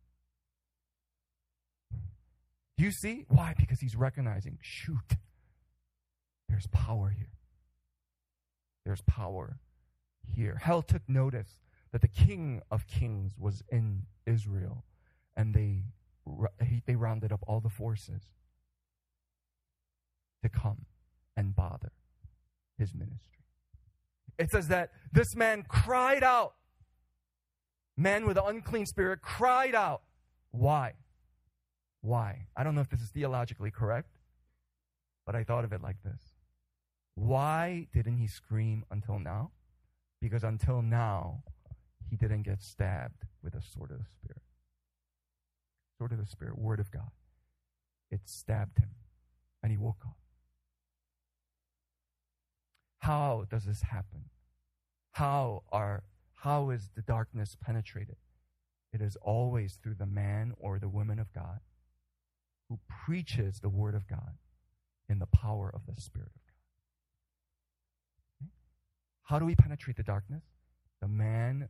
Do 2.79 2.85
you 2.85 2.93
see? 2.93 3.27
Why? 3.29 3.55
Because 3.59 3.81
he's 3.81 3.95
recognizing, 3.95 4.59
shoot, 4.63 5.17
there's 6.49 6.67
power 6.69 7.11
here. 7.11 7.33
There's 8.85 9.03
power 9.03 9.59
here. 10.25 10.59
Hell 10.63 10.83
took 10.83 11.03
notice 11.09 11.59
that 11.93 12.01
the 12.01 12.09
King 12.09 12.63
of 12.71 12.87
Kings 12.87 13.33
was 13.39 13.63
in 13.71 14.07
Israel, 14.27 14.85
and 15.37 15.55
they, 15.55 15.85
they 16.87 16.95
rounded 16.95 17.33
up 17.33 17.41
all 17.47 17.61
the 17.61 17.69
forces 17.69 18.23
to 20.43 20.49
come 20.49 20.87
and 21.37 21.55
bother 21.55 21.93
his 22.79 22.95
ministry. 22.95 23.45
It 24.39 24.51
says 24.51 24.69
that 24.69 24.91
this 25.13 25.37
man 25.37 25.65
cried 25.69 26.23
out. 26.23 26.55
Man 28.01 28.25
with 28.25 28.39
an 28.39 28.45
unclean 28.47 28.87
spirit 28.87 29.21
cried 29.21 29.75
out. 29.75 30.01
Why? 30.53 30.95
Why? 32.01 32.47
I 32.57 32.65
don't 32.65 32.75
know 32.75 32.81
if 32.81 32.89
this 32.89 33.03
is 33.03 33.11
theologically 33.11 33.71
correct, 33.71 34.17
but 35.27 35.35
I 35.35 35.45
thought 35.45 35.65
of 35.67 35.75
it 35.75 35.83
like 35.83 36.03
this. 36.03 36.23
Why 37.15 37.89
didn't 37.93 38.17
he 38.17 38.27
scream 38.27 38.87
until 38.91 39.19
now? 39.19 39.51
Because 40.19 40.45
until 40.45 40.81
now, 40.81 41.43
he 42.09 42.17
didn't 42.17 42.45
get 42.45 42.63
stabbed 42.63 43.27
with 43.45 43.55
a 43.55 43.61
sword 43.61 43.91
of 43.91 43.99
the 43.99 44.07
Spirit. 44.07 44.43
Sword 45.99 46.13
of 46.13 46.19
the 46.19 46.27
Spirit, 46.27 46.59
Word 46.59 46.81
of 46.81 46.91
God. 46.91 47.11
It 48.11 48.21
stabbed 48.25 48.79
him, 48.79 48.93
and 49.63 49.71
he 49.71 49.77
woke 49.77 50.01
up. 50.07 50.17
How 53.01 53.45
does 53.51 53.67
this 53.67 53.83
happen? 53.83 54.31
How 55.13 55.65
are 55.71 56.03
how 56.43 56.71
is 56.71 56.89
the 56.97 57.03
darkness 57.03 57.57
penetrated? 57.61 58.17
It 58.93 59.03
is 59.03 59.17
always 59.21 59.79
through 59.83 59.97
the 59.97 60.07
man 60.07 60.55
or 60.59 60.79
the 60.79 60.89
woman 60.89 61.19
of 61.19 61.33
God 61.35 61.61
who 62.69 62.79
preaches 63.05 63.61
the 63.61 63.69
word 63.69 63.95
of 63.95 64.09
God 64.09 64.39
in 65.09 65.19
the 65.19 65.27
power 65.27 65.71
of 65.73 65.83
the 65.87 66.01
Spirit 66.01 66.31
of 66.35 66.41
God. 68.41 68.49
How 69.25 69.39
do 69.39 69.45
we 69.45 69.55
penetrate 69.55 69.97
the 69.97 70.03
darkness? 70.03 70.43
The 71.03 71.09
man 71.09 71.69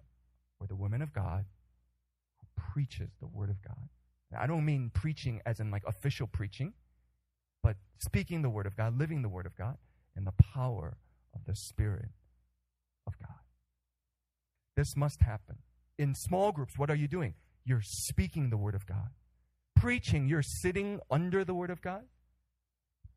or 0.61 0.67
the 0.69 0.77
woman 0.77 1.03
of 1.03 1.13
God 1.13 1.47
who 2.39 2.47
preaches 2.73 3.11
the 3.21 3.27
word 3.27 3.51
of 3.51 3.61
God. 3.67 3.89
I 4.39 4.47
don't 4.47 4.65
mean 4.65 4.91
preaching 4.95 5.41
as 5.45 5.59
in 5.59 5.73
like 5.73 5.83
official 5.85 6.29
preaching, 6.29 6.75
but 7.63 7.77
speaking 7.99 8.43
the 8.43 8.51
word 8.51 8.67
of 8.67 8.77
God, 8.77 8.97
living 8.97 9.23
the 9.23 9.29
word 9.29 9.47
of 9.47 9.57
God 9.57 9.79
in 10.17 10.25
the 10.25 10.33
power 10.33 10.97
of 11.35 11.45
the 11.45 11.57
Spirit 11.57 12.11
of 13.07 13.19
God. 13.19 13.40
This 14.81 14.97
must 14.97 15.21
happen. 15.21 15.57
In 15.99 16.15
small 16.15 16.53
groups, 16.53 16.79
what 16.79 16.89
are 16.91 16.95
you 16.95 17.07
doing? 17.07 17.35
You're 17.67 17.83
speaking 17.85 18.49
the 18.49 18.57
word 18.57 18.75
of 18.75 18.87
God. 18.87 19.11
Preaching, 19.77 20.27
you're 20.27 20.41
sitting 20.43 21.01
under 21.11 21.45
the 21.45 21.53
word 21.53 21.69
of 21.69 21.83
God. 21.83 22.05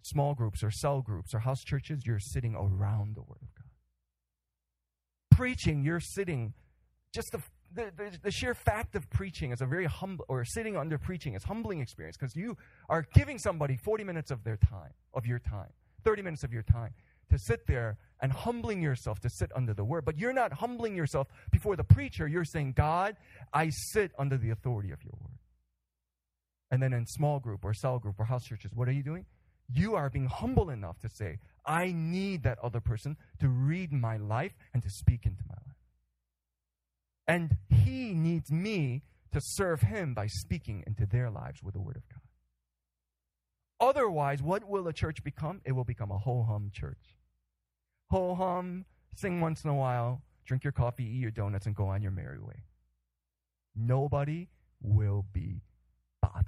Small 0.02 0.36
groups 0.36 0.62
or 0.62 0.71
cell 0.71 1.02
groups 1.02 1.34
or 1.34 1.39
house 1.39 1.63
churches, 1.63 2.06
you're 2.06 2.19
sitting 2.19 2.54
around 2.54 3.15
the 3.15 3.21
word 3.21 3.39
of 3.41 3.56
God. 3.56 3.69
Preaching, 5.32 5.86
you're 5.86 6.02
sitting 6.02 6.54
just 7.15 7.32
the 7.32 7.41
the, 7.73 7.91
the, 7.95 8.19
the, 8.23 8.32
sheer 8.32 8.54
fact 8.54 8.95
of 8.95 9.10
preaching 9.10 9.52
is 9.52 9.62
a 9.62 9.65
very 9.65 9.86
humble, 9.86 10.26
or 10.28 10.45
sitting 10.45 10.78
under 10.78 10.99
preaching 10.99 11.34
is 11.34 11.43
humbling 11.43 11.80
experience 11.80 12.15
because 12.15 12.36
you 12.36 12.56
are 12.88 13.08
giving 13.15 13.39
somebody 13.39 13.78
40 13.78 14.04
minutes 14.04 14.30
of 14.30 14.43
their 14.43 14.58
time, 14.58 14.93
of 15.13 15.26
your 15.26 15.39
time, 15.39 15.71
30 16.04 16.21
minutes 16.21 16.43
of 16.43 16.54
your 16.54 16.62
time 16.62 16.93
to 17.34 17.39
sit 17.39 17.65
there 17.65 17.98
and 18.22 18.32
humbling 18.32 18.82
yourself 18.82 19.19
to 19.19 19.30
sit 19.30 19.52
under 19.56 19.74
the 19.74 19.84
word. 19.84 20.06
But 20.06 20.19
you're 20.19 20.34
not 20.34 20.54
humbling 20.54 20.96
yourself 20.96 21.28
before 21.52 21.76
the 21.76 21.84
preacher. 21.84 22.28
You're 22.28 22.46
saying, 22.46 22.74
God, 22.74 23.17
I 23.52 23.69
sit 23.69 24.12
under 24.19 24.38
the 24.38 24.52
authority 24.52 24.91
of 24.91 25.04
your 25.04 25.13
word. 25.19 25.39
And 26.69 26.82
then 26.82 26.93
in 26.93 27.06
small 27.08 27.39
group 27.39 27.65
or 27.65 27.74
cell 27.74 28.00
group 28.00 28.19
or 28.19 28.26
house 28.26 28.46
churches, 28.46 28.72
what 28.74 28.88
are 28.88 28.93
you 28.93 29.04
doing? 29.04 29.26
You 29.67 29.96
are 29.96 30.10
being 30.10 30.28
humble 30.28 30.69
enough 30.69 31.00
to 31.00 31.10
say, 31.10 31.39
I 31.65 31.91
need 31.96 32.43
that 32.43 32.60
other 32.60 32.80
person 32.80 33.17
to 33.39 33.50
read 33.50 33.91
my 33.91 34.17
life 34.17 34.54
and 34.74 34.84
to 34.84 34.89
speak 34.89 35.26
into 35.26 35.43
my 35.48 35.56
life. 35.56 35.78
And 37.28 37.58
he 37.69 38.13
needs 38.13 38.52
me 38.52 39.02
to 39.32 39.39
serve 39.41 39.82
him 39.82 40.13
by 40.13 40.28
speaking 40.28 40.84
into 40.86 41.08
their 41.08 41.32
lives 41.32 41.63
with 41.63 41.74
the 41.74 41.82
word 41.82 41.96
of 41.96 42.08
God. 42.10 42.22
Otherwise, 43.80 44.41
what 44.41 44.63
will 44.63 44.88
a 44.88 44.93
church 44.93 45.24
become? 45.24 45.62
It 45.65 45.72
will 45.72 45.84
become 45.84 46.12
a 46.12 46.17
ho 46.17 46.43
hum 46.48 46.69
church. 46.72 47.17
Ho 48.12 48.36
hum, 48.36 48.86
sing 49.16 49.42
once 49.42 49.63
in 49.63 49.70
a 49.70 49.76
while, 49.76 50.22
drink 50.46 50.63
your 50.63 50.74
coffee, 50.74 51.04
eat 51.04 51.20
your 51.22 51.32
donuts, 51.32 51.66
and 51.66 51.76
go 51.76 51.88
on 51.88 52.02
your 52.02 52.12
merry 52.12 52.39
way. 52.39 52.63
Nobody 53.76 54.50
will 54.82 55.26
be 55.34 55.62
bothered. 56.22 56.46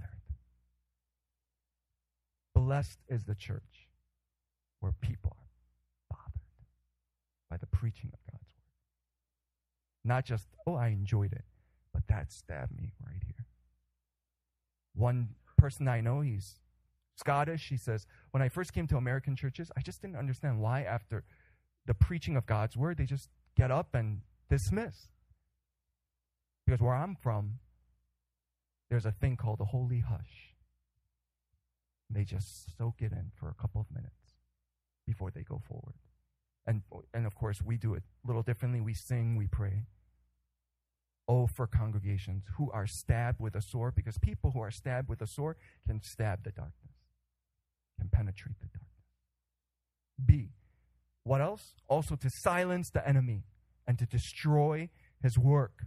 Blessed 2.53 2.99
is 3.09 3.23
the 3.23 3.35
church 3.35 3.89
where 4.79 4.93
people 5.01 5.35
are 5.39 6.17
bothered 6.17 6.41
by 7.49 7.57
the 7.57 7.65
preaching 7.65 8.11
of 8.13 8.19
God's 8.31 8.53
word. 8.55 8.71
not 10.03 10.25
just, 10.25 10.47
oh, 10.67 10.75
I 10.75 10.89
enjoyed 10.89 11.33
it, 11.33 11.45
but 11.93 12.07
that 12.07 12.31
stabbed 12.31 12.75
me 12.77 12.91
right 13.03 13.23
here. 13.25 13.45
One 14.93 15.29
person 15.57 15.87
I 15.87 16.01
know, 16.01 16.21
he's 16.21 16.59
Scottish. 17.15 17.69
He 17.69 17.77
says, 17.77 18.05
when 18.31 18.43
I 18.43 18.49
first 18.49 18.73
came 18.73 18.87
to 18.87 18.97
American 18.97 19.35
churches, 19.35 19.71
I 19.75 19.81
just 19.81 20.01
didn't 20.01 20.17
understand 20.17 20.59
why, 20.59 20.83
after 20.83 21.23
the 21.85 21.93
preaching 21.93 22.35
of 22.35 22.45
God's 22.45 22.75
word, 22.75 22.97
they 22.97 23.05
just 23.05 23.29
get 23.55 23.71
up 23.71 23.93
and 23.93 24.21
dismiss. 24.49 25.07
Because 26.65 26.81
where 26.81 26.95
I'm 26.95 27.15
from, 27.15 27.59
there's 28.89 29.05
a 29.05 29.11
thing 29.11 29.37
called 29.37 29.59
the 29.59 29.65
holy 29.65 29.99
hush. 29.99 30.55
They 32.09 32.23
just 32.23 32.77
soak 32.77 33.01
it 33.01 33.11
in 33.11 33.31
for 33.35 33.49
a 33.49 33.53
couple 33.53 33.81
of 33.81 33.87
minutes 33.95 34.33
before 35.05 35.31
they 35.31 35.43
go 35.43 35.61
forward. 35.67 35.95
And, 36.67 36.81
and 37.13 37.25
of 37.25 37.35
course, 37.35 37.61
we 37.63 37.77
do 37.77 37.93
it 37.93 38.03
a 38.23 38.27
little 38.27 38.41
differently. 38.41 38.81
We 38.81 38.93
sing, 38.93 39.35
we 39.35 39.47
pray. 39.47 39.85
Oh, 41.27 41.47
for 41.47 41.65
congregations 41.65 42.43
who 42.57 42.69
are 42.71 42.85
stabbed 42.85 43.39
with 43.39 43.55
a 43.55 43.61
sword, 43.61 43.95
because 43.95 44.17
people 44.19 44.51
who 44.51 44.59
are 44.59 44.71
stabbed 44.71 45.09
with 45.09 45.21
a 45.21 45.27
sword 45.27 45.57
can 45.87 46.01
stab 46.01 46.43
the 46.43 46.51
darkness, 46.51 46.93
can 47.99 48.09
penetrate 48.09 48.59
the 48.59 48.67
darkness. 48.67 48.85
B, 50.23 50.49
what 51.25 51.41
else? 51.41 51.73
Also 51.87 52.15
to 52.15 52.29
silence 52.29 52.89
the 52.89 53.05
enemy 53.05 53.43
and 53.85 53.99
to 53.99 54.05
destroy 54.05 54.89
his 55.21 55.37
work. 55.37 55.83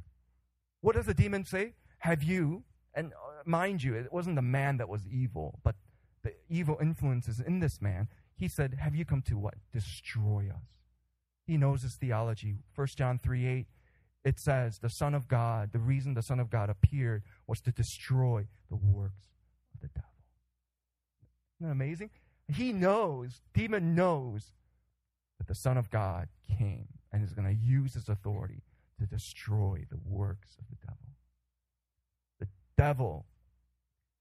What 0.83 0.95
does 0.95 1.07
the 1.07 1.15
demon 1.15 1.45
say? 1.45 1.75
Have 1.99 2.23
you, 2.23 2.65
and 2.95 3.13
uh, 3.13 3.43
mind 3.47 3.83
you, 3.83 3.95
it 3.95 4.13
wasn't 4.13 4.37
the 4.37 4.43
man 4.43 4.77
that 4.77 4.89
was 4.89 5.07
evil, 5.09 5.59
but 5.65 5.77
the 6.23 6.35
evil 6.51 6.77
influences 6.81 7.41
in 7.41 7.61
this 7.61 7.81
man. 7.81 8.09
He 8.37 8.49
said, 8.49 8.75
Have 8.81 8.95
you 8.95 9.05
come 9.05 9.23
to 9.23 9.39
what? 9.39 9.55
Destroy 9.73 10.51
us. 10.55 10.63
He 11.47 11.57
knows 11.57 11.83
his 11.83 11.97
theology. 11.97 12.57
1 12.75 12.87
John 12.97 13.19
3 13.23 13.47
8 13.47 13.67
it 14.25 14.39
says 14.39 14.79
the 14.79 14.89
Son 14.89 15.15
of 15.15 15.29
God, 15.29 15.71
the 15.73 15.79
reason 15.79 16.15
the 16.15 16.23
Son 16.23 16.41
of 16.41 16.51
God 16.51 16.69
appeared 16.69 17.23
was 17.47 17.61
to 17.61 17.73
destroy 17.73 18.47
the 18.69 18.77
works 18.77 19.29
of 19.73 19.81
the 19.81 19.89
devil. 19.89 20.11
Isn't 21.57 21.69
that 21.69 21.73
amazing? 21.73 22.11
He 22.53 22.73
knows, 22.73 23.41
demon 23.55 23.95
knows 23.95 24.53
that 25.39 25.47
the 25.47 25.55
Son 25.55 25.77
of 25.77 25.91
God 25.91 26.29
came 26.59 26.89
and 27.13 27.23
is 27.23 27.33
going 27.33 27.49
to 27.49 27.55
use 27.55 27.95
his 27.95 28.09
authority 28.09 28.63
to 28.99 29.07
destroy 29.07 29.85
the 29.91 29.99
works 30.05 30.57
of 30.59 30.65
the 30.69 30.77
devil. 30.87 31.09
The 32.41 32.49
devil 32.77 33.27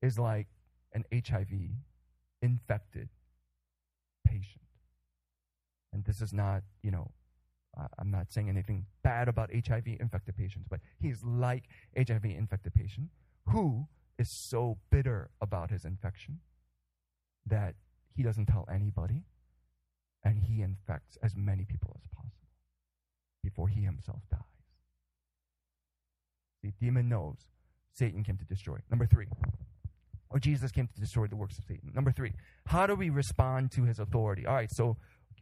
is 0.01 0.19
like 0.19 0.47
an 0.93 1.03
HIV 1.11 1.49
infected 2.41 3.09
patient. 4.25 4.61
And 5.91 6.05
this 6.05 6.21
is 6.21 6.33
not, 6.33 6.63
you 6.83 6.91
know, 6.91 7.11
I'm 7.99 8.09
not 8.09 8.31
saying 8.31 8.49
anything 8.49 8.85
bad 9.03 9.27
about 9.27 9.51
HIV 9.53 9.87
infected 9.99 10.35
patients, 10.35 10.67
but 10.69 10.79
he's 10.99 11.23
like 11.23 11.65
HIV 11.95 12.25
infected 12.25 12.73
patient 12.73 13.09
who 13.49 13.87
is 14.17 14.29
so 14.29 14.77
bitter 14.89 15.29
about 15.41 15.69
his 15.69 15.85
infection 15.85 16.39
that 17.45 17.75
he 18.15 18.23
doesn't 18.23 18.47
tell 18.47 18.67
anybody 18.71 19.23
and 20.27 20.39
he 20.39 20.61
infects 20.61 21.17
as 21.23 21.35
many 21.37 21.63
people 21.63 21.95
as 21.95 22.05
possible 22.13 22.49
before 23.43 23.69
he 23.69 23.81
himself 23.81 24.19
dies. 24.29 24.41
The 26.61 26.73
demon 26.81 27.07
knows 27.07 27.37
Satan 27.93 28.25
came 28.25 28.37
to 28.37 28.43
destroy. 28.43 28.79
Number 28.89 29.05
three, 29.05 29.27
or 30.29 30.39
Jesus 30.39 30.71
came 30.71 30.87
to 30.93 30.99
destroy 30.99 31.27
the 31.27 31.37
works 31.37 31.57
of 31.57 31.63
Satan. 31.63 31.91
Number 31.95 32.11
three, 32.11 32.33
how 32.65 32.85
do 32.85 32.95
we 32.95 33.09
respond 33.09 33.71
to 33.71 33.83
his 33.83 33.99
authority? 33.99 34.45
All 34.45 34.55
right, 34.55 34.69
so 34.69 34.97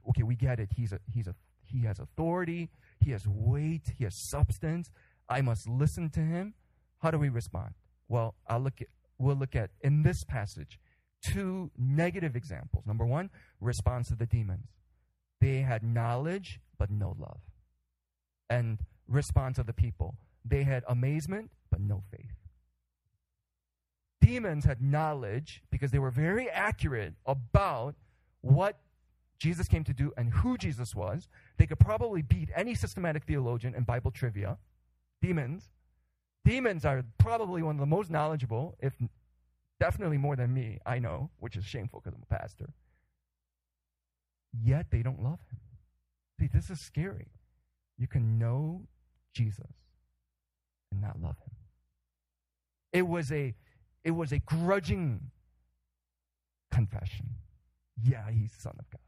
okay, 0.09 0.21
we 0.21 0.35
get 0.35 0.59
it. 0.59 0.69
He's 0.75 0.93
a 0.93 0.99
he's 1.11 1.27
a 1.27 1.33
he 1.63 1.85
has 1.85 1.97
authority, 1.97 2.69
he 2.99 3.09
has 3.09 3.27
weight, 3.27 3.93
he 3.97 4.03
has 4.03 4.13
substance. 4.29 4.91
I 5.27 5.41
must 5.41 5.67
listen 5.67 6.11
to 6.11 6.19
him. 6.19 6.53
How 6.99 7.09
do 7.09 7.17
we 7.17 7.29
respond? 7.29 7.73
Well, 8.07 8.35
I'll 8.47 8.59
look 8.59 8.81
at, 8.81 8.87
we'll 9.17 9.35
look 9.35 9.55
at 9.55 9.71
in 9.81 10.03
this 10.03 10.23
passage 10.25 10.77
two 11.33 11.71
negative 11.77 12.35
examples. 12.35 12.85
Number 12.85 13.05
one, 13.05 13.29
response 13.59 14.11
of 14.11 14.17
the 14.17 14.25
demons. 14.25 14.67
They 15.41 15.59
had 15.59 15.83
knowledge 15.83 16.59
but 16.77 16.89
no 16.89 17.15
love. 17.19 17.39
And 18.49 18.79
response 19.07 19.57
of 19.57 19.65
the 19.65 19.73
people. 19.73 20.15
They 20.43 20.63
had 20.63 20.83
amazement 20.87 21.51
but 21.71 21.81
no 21.81 22.03
faith. 22.11 22.35
Demons 24.21 24.65
had 24.65 24.81
knowledge 24.81 25.61
because 25.69 25.91
they 25.91 25.99
were 25.99 26.11
very 26.11 26.49
accurate 26.49 27.13
about 27.25 27.95
what 28.41 28.79
Jesus 29.37 29.67
came 29.67 29.83
to 29.83 29.93
do 29.93 30.13
and 30.17 30.31
who 30.31 30.57
Jesus 30.57 30.95
was. 30.95 31.27
They 31.57 31.67
could 31.67 31.79
probably 31.79 32.21
beat 32.21 32.49
any 32.55 32.73
systematic 32.73 33.25
theologian 33.25 33.75
in 33.75 33.83
Bible 33.83 34.11
trivia. 34.11 34.57
Demons. 35.21 35.69
Demons 36.43 36.85
are 36.85 37.03
probably 37.17 37.61
one 37.61 37.75
of 37.75 37.79
the 37.79 37.85
most 37.85 38.09
knowledgeable, 38.09 38.75
if 38.79 38.93
definitely 39.79 40.17
more 40.17 40.35
than 40.35 40.53
me, 40.53 40.79
I 40.85 40.99
know, 40.99 41.29
which 41.39 41.55
is 41.55 41.65
shameful 41.65 42.01
because 42.01 42.15
I'm 42.15 42.23
a 42.23 42.39
pastor. 42.39 42.73
Yet 44.63 44.87
they 44.91 45.01
don't 45.01 45.23
love 45.23 45.39
him. 45.51 45.59
See, 46.39 46.47
this 46.53 46.69
is 46.69 46.79
scary. 46.85 47.27
You 47.97 48.07
can 48.07 48.37
know 48.37 48.87
Jesus 49.33 49.71
and 50.91 51.01
not 51.01 51.21
love 51.21 51.37
him. 51.39 51.55
It 52.93 53.07
was 53.07 53.31
a 53.31 53.55
it 54.03 54.11
was 54.11 54.31
a 54.31 54.39
grudging 54.39 55.31
confession. 56.71 57.37
Yeah, 58.01 58.29
he's 58.31 58.51
son 58.59 58.75
of 58.79 58.89
God. 58.89 58.99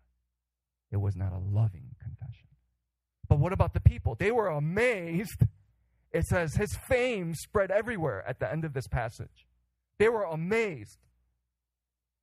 It 0.92 0.98
was 0.98 1.16
not 1.16 1.34
a 1.34 1.38
loving 1.38 1.96
confession. 2.02 2.48
But 3.30 3.40
what 3.40 3.54
about 3.54 3.74
the 3.74 3.82
people? 3.82 4.16
They 4.16 4.32
were 4.32 4.48
amazed 4.48 5.44
It 6.12 6.26
says 6.26 6.56
his 6.56 6.76
fame 6.88 7.36
spread 7.36 7.70
everywhere 7.72 8.24
at 8.28 8.40
the 8.40 8.52
end 8.52 8.66
of 8.66 8.74
this 8.74 8.88
passage. 8.88 9.46
They 10.00 10.10
were 10.10 10.24
amazed, 10.24 11.00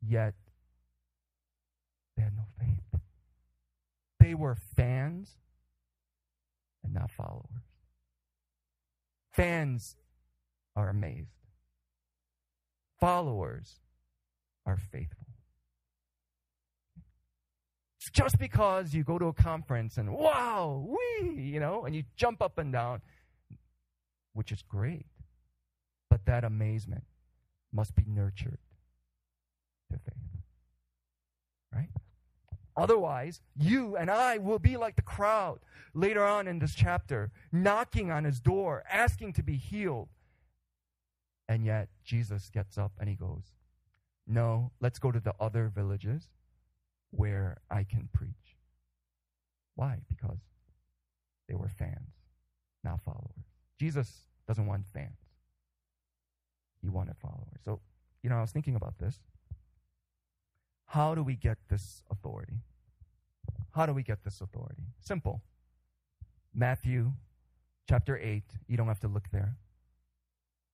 yet 0.07 0.35
they 2.17 2.23
had 2.23 2.37
no 2.37 2.45
faith. 2.59 3.01
They 4.21 4.35
were 4.35 4.57
fans 4.77 5.39
and 6.85 6.95
not 6.95 7.11
followers. 7.11 7.49
Fans 9.33 9.97
are 10.77 10.89
amazed, 10.89 11.35
followers 13.01 13.81
are 14.67 14.77
faithful. 14.77 15.27
Just 18.13 18.39
because 18.39 18.95
you 18.95 19.03
go 19.03 19.19
to 19.19 19.27
a 19.27 19.33
conference 19.33 19.97
and 19.97 20.13
wow, 20.13 20.87
wee, 20.87 21.43
you 21.43 21.59
know, 21.59 21.85
and 21.85 21.97
you 21.97 22.05
jump 22.17 22.41
up 22.41 22.59
and 22.59 22.73
down, 22.73 23.01
which 24.35 24.53
is 24.53 24.63
great, 24.63 25.07
but 26.09 26.25
that 26.27 26.45
amazement 26.45 27.03
must 27.75 27.95
be 27.95 28.05
nurtured 28.07 28.59
to 29.91 29.99
faith. 29.99 30.15
Right? 31.73 31.91
Otherwise, 32.77 33.41
you 33.57 33.97
and 33.97 34.11
I 34.11 34.39
will 34.39 34.59
be 34.59 34.77
like 34.77 34.97
the 34.97 35.03
crowd 35.03 35.59
later 35.93 36.25
on 36.25 36.47
in 36.49 36.59
this 36.59 36.75
chapter, 36.75 37.31
knocking 37.53 38.11
on 38.11 38.25
his 38.25 38.41
door, 38.41 38.85
asking 38.91 39.33
to 39.35 39.43
be 39.43 39.57
healed. 39.57 40.09
And 41.49 41.65
yet, 41.65 41.89
Jesus 42.05 42.51
gets 42.51 42.79
up 42.79 42.93
and 42.99 43.09
he 43.09 43.17
goes, 43.17 43.53
No, 44.27 44.73
let's 44.81 44.99
go 44.99 45.13
to 45.13 45.21
the 45.21 45.35
other 45.39 45.71
villages 45.75 46.29
where 47.11 47.59
I 47.71 47.85
can 47.85 48.09
preach. 48.13 48.57
Why? 49.75 50.01
Because 50.09 50.39
they 51.49 51.55
were 51.55 51.69
fans, 51.69 52.15
not 52.83 53.03
followers. 53.03 53.45
Jesus 53.79 54.29
doesn't 54.47 54.67
want 54.67 54.85
fans, 54.93 55.19
he 56.85 56.91
wanted 56.91 57.17
followers. 57.17 57.61
So, 57.65 57.81
you 58.23 58.29
know, 58.29 58.37
I 58.37 58.43
was 58.43 58.51
thinking 58.51 58.77
about 58.77 58.99
this. 58.99 59.19
How 60.85 61.15
do 61.15 61.23
we 61.23 61.35
get 61.35 61.57
this 61.71 62.03
authority? 62.11 62.59
How 63.75 63.87
do 63.87 63.95
we 63.95 64.03
get 64.03 64.23
this 64.23 64.43
authority? 64.43 64.83
Simple. 65.01 65.43
Matthew 66.55 67.13
chapter 67.89 68.19
8, 68.19 68.45
you 68.69 68.77
don't 68.77 68.87
have 68.87 69.01
to 69.01 69.09
look 69.09 69.31
there. 69.33 69.57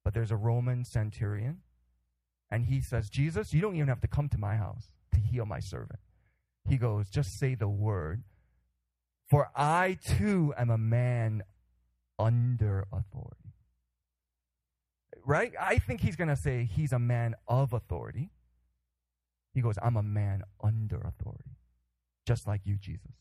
But 0.05 0.14
there's 0.14 0.33
a 0.33 0.37
Roman 0.37 0.85
centurion, 0.85 1.59
and 2.51 2.64
he 2.64 2.81
says, 2.81 3.09
Jesus, 3.09 3.55
you 3.55 3.61
don't 3.61 3.77
even 3.77 3.88
have 3.88 4.01
to 4.01 4.09
come 4.09 4.29
to 4.31 4.38
my 4.38 4.57
house 4.57 4.90
to 5.12 5.20
heal 5.20 5.46
my 5.46 5.61
servant. 5.61 6.01
He 6.68 6.77
goes, 6.77 7.09
just 7.09 7.38
say 7.38 7.55
the 7.55 7.68
word, 7.68 8.25
for 9.29 9.51
I 9.55 9.99
too 10.05 10.53
am 10.59 10.70
a 10.70 10.79
man 10.79 11.42
under 12.18 12.87
authority. 12.92 13.39
Right? 15.24 15.52
I 15.61 15.78
think 15.78 16.00
he's 16.00 16.16
going 16.16 16.28
to 16.28 16.37
say 16.37 16.64
he's 16.64 16.92
a 16.92 16.98
man 16.98 17.35
of 17.46 17.72
authority. 17.72 18.30
He 19.52 19.61
goes, 19.61 19.74
I'm 19.83 19.96
a 19.96 20.02
man 20.02 20.42
under 20.62 20.96
authority, 20.96 21.56
just 22.26 22.46
like 22.46 22.62
you, 22.64 22.76
Jesus. 22.76 23.12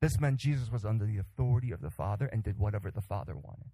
This 0.00 0.18
meant 0.18 0.38
Jesus 0.38 0.72
was 0.72 0.84
under 0.84 1.04
the 1.04 1.18
authority 1.18 1.72
of 1.72 1.82
the 1.82 1.90
Father 1.90 2.26
and 2.26 2.42
did 2.42 2.58
whatever 2.58 2.90
the 2.90 3.02
Father 3.02 3.34
wanted. 3.34 3.70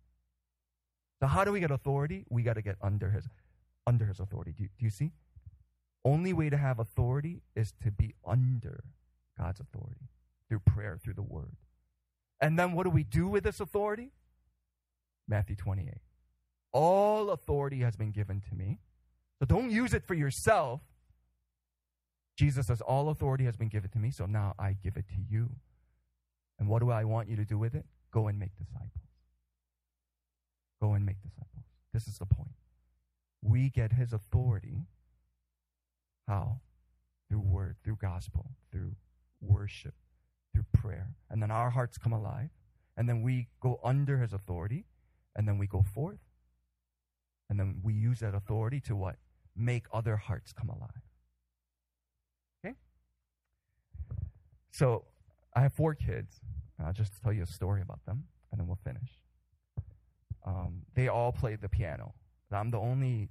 So 1.20 1.26
how 1.28 1.44
do 1.44 1.52
we 1.52 1.60
get 1.60 1.70
authority? 1.70 2.24
We 2.28 2.42
got 2.42 2.54
to 2.54 2.62
get 2.62 2.76
under 2.82 3.10
his 3.10 3.28
under 3.86 4.04
his 4.06 4.18
authority. 4.18 4.52
Do 4.52 4.64
you, 4.64 4.68
do 4.78 4.84
you 4.84 4.90
see? 4.90 5.12
Only 6.04 6.32
way 6.32 6.50
to 6.50 6.56
have 6.56 6.80
authority 6.80 7.42
is 7.54 7.72
to 7.84 7.92
be 7.92 8.14
under 8.26 8.82
God's 9.38 9.60
authority 9.60 10.08
through 10.48 10.60
prayer, 10.60 10.98
through 11.02 11.14
the 11.14 11.22
word. 11.22 11.56
And 12.40 12.58
then 12.58 12.72
what 12.72 12.84
do 12.84 12.90
we 12.90 13.04
do 13.04 13.28
with 13.28 13.44
this 13.44 13.60
authority? 13.60 14.10
Matthew 15.28 15.56
28. 15.56 15.94
All 16.76 17.30
authority 17.30 17.80
has 17.80 17.96
been 17.96 18.10
given 18.10 18.42
to 18.50 18.54
me. 18.54 18.80
So 19.38 19.46
don't 19.46 19.70
use 19.70 19.94
it 19.94 20.04
for 20.06 20.12
yourself. 20.12 20.82
Jesus 22.36 22.66
says, 22.66 22.82
All 22.82 23.08
authority 23.08 23.46
has 23.46 23.56
been 23.56 23.68
given 23.68 23.88
to 23.92 23.98
me, 23.98 24.10
so 24.10 24.26
now 24.26 24.54
I 24.58 24.76
give 24.84 24.98
it 24.98 25.06
to 25.08 25.14
you. 25.26 25.48
And 26.58 26.68
what 26.68 26.80
do 26.80 26.90
I 26.90 27.04
want 27.04 27.30
you 27.30 27.36
to 27.36 27.46
do 27.46 27.56
with 27.56 27.74
it? 27.74 27.86
Go 28.10 28.28
and 28.28 28.38
make 28.38 28.54
disciples. 28.58 29.08
Go 30.82 30.92
and 30.92 31.06
make 31.06 31.16
disciples. 31.22 31.64
This 31.94 32.06
is 32.06 32.18
the 32.18 32.26
point. 32.26 32.52
We 33.40 33.70
get 33.70 33.92
his 33.92 34.12
authority. 34.12 34.82
How? 36.28 36.60
Through 37.30 37.40
word, 37.40 37.76
through 37.84 37.96
gospel, 38.02 38.50
through 38.70 38.92
worship, 39.40 39.94
through 40.52 40.66
prayer. 40.74 41.14
And 41.30 41.42
then 41.42 41.50
our 41.50 41.70
hearts 41.70 41.96
come 41.96 42.12
alive. 42.12 42.50
And 42.98 43.08
then 43.08 43.22
we 43.22 43.48
go 43.62 43.80
under 43.82 44.18
his 44.18 44.34
authority. 44.34 44.84
And 45.34 45.48
then 45.48 45.56
we 45.56 45.66
go 45.66 45.82
forth. 45.82 46.18
And 47.48 47.58
then 47.58 47.80
we 47.82 47.94
use 47.94 48.20
that 48.20 48.34
authority 48.34 48.80
to 48.80 48.96
what? 48.96 49.16
Make 49.56 49.86
other 49.92 50.16
hearts 50.16 50.52
come 50.52 50.68
alive. 50.68 51.02
Okay? 52.64 52.74
So 54.70 55.04
I 55.54 55.60
have 55.60 55.72
four 55.72 55.94
kids. 55.94 56.40
And 56.78 56.86
I'll 56.86 56.92
just 56.92 57.12
tell 57.22 57.32
you 57.32 57.42
a 57.42 57.46
story 57.46 57.80
about 57.82 58.04
them, 58.04 58.24
and 58.50 58.60
then 58.60 58.66
we'll 58.66 58.78
finish. 58.84 59.18
Um, 60.44 60.82
they 60.94 61.08
all 61.08 61.32
played 61.32 61.60
the 61.60 61.68
piano. 61.68 62.14
I'm 62.52 62.70
the 62.70 62.78
only 62.78 63.28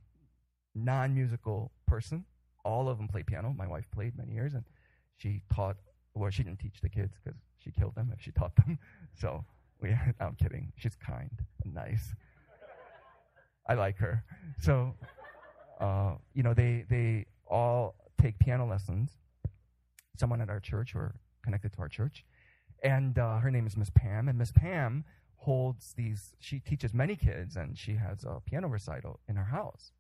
non-musical 0.74 1.72
person. 1.88 2.26
All 2.64 2.90
of 2.90 2.98
them 2.98 3.08
play 3.08 3.24
piano. 3.24 3.54
My 3.56 3.68
wife 3.68 3.86
played 3.92 4.18
many 4.18 4.34
years, 4.34 4.54
and 4.54 4.64
she 5.18 5.42
taught. 5.54 5.78
Well, 6.14 6.30
she 6.32 6.44
didn't 6.44 6.60
teach 6.60 6.82
the 6.82 6.90
kids 6.90 7.14
because 7.24 7.40
she 7.60 7.72
killed 7.72 7.96
them 7.96 8.12
if 8.14 8.22
she 8.22 8.32
taught 8.32 8.56
them. 8.56 8.80
So 9.18 9.46
we. 9.80 9.96
I'm 10.20 10.36
kidding. 10.36 10.74
She's 10.76 10.96
kind 10.96 11.32
and 11.64 11.74
nice. 11.74 12.14
I 13.68 13.74
like 13.74 13.98
her. 13.98 14.24
So, 14.62 14.94
uh, 15.80 16.14
you 16.34 16.44
know, 16.44 16.54
they 16.54 16.86
they 16.90 17.26
all 17.48 17.96
take 18.22 18.40
piano 18.40 18.68
lessons. 18.68 19.12
Someone 20.18 20.42
at 20.42 20.50
our 20.50 20.60
church 20.60 20.96
or 20.96 21.16
connected 21.44 21.74
to 21.74 21.80
our 21.80 21.90
church. 21.90 22.26
And 22.84 23.18
uh, 23.18 23.40
her 23.40 23.52
name 23.52 23.68
is 23.68 23.76
Miss 23.76 23.90
Pam. 23.90 24.30
And 24.30 24.38
Miss 24.38 24.52
Pam 24.52 25.04
holds 25.38 25.94
these, 25.94 26.34
she 26.40 26.60
teaches 26.60 26.94
many 26.94 27.16
kids, 27.16 27.56
and 27.56 27.78
she 27.78 27.96
has 27.96 28.24
a 28.24 28.40
piano 28.40 28.68
recital 28.68 29.20
in 29.28 29.36
her 29.36 29.46
house. 29.46 29.92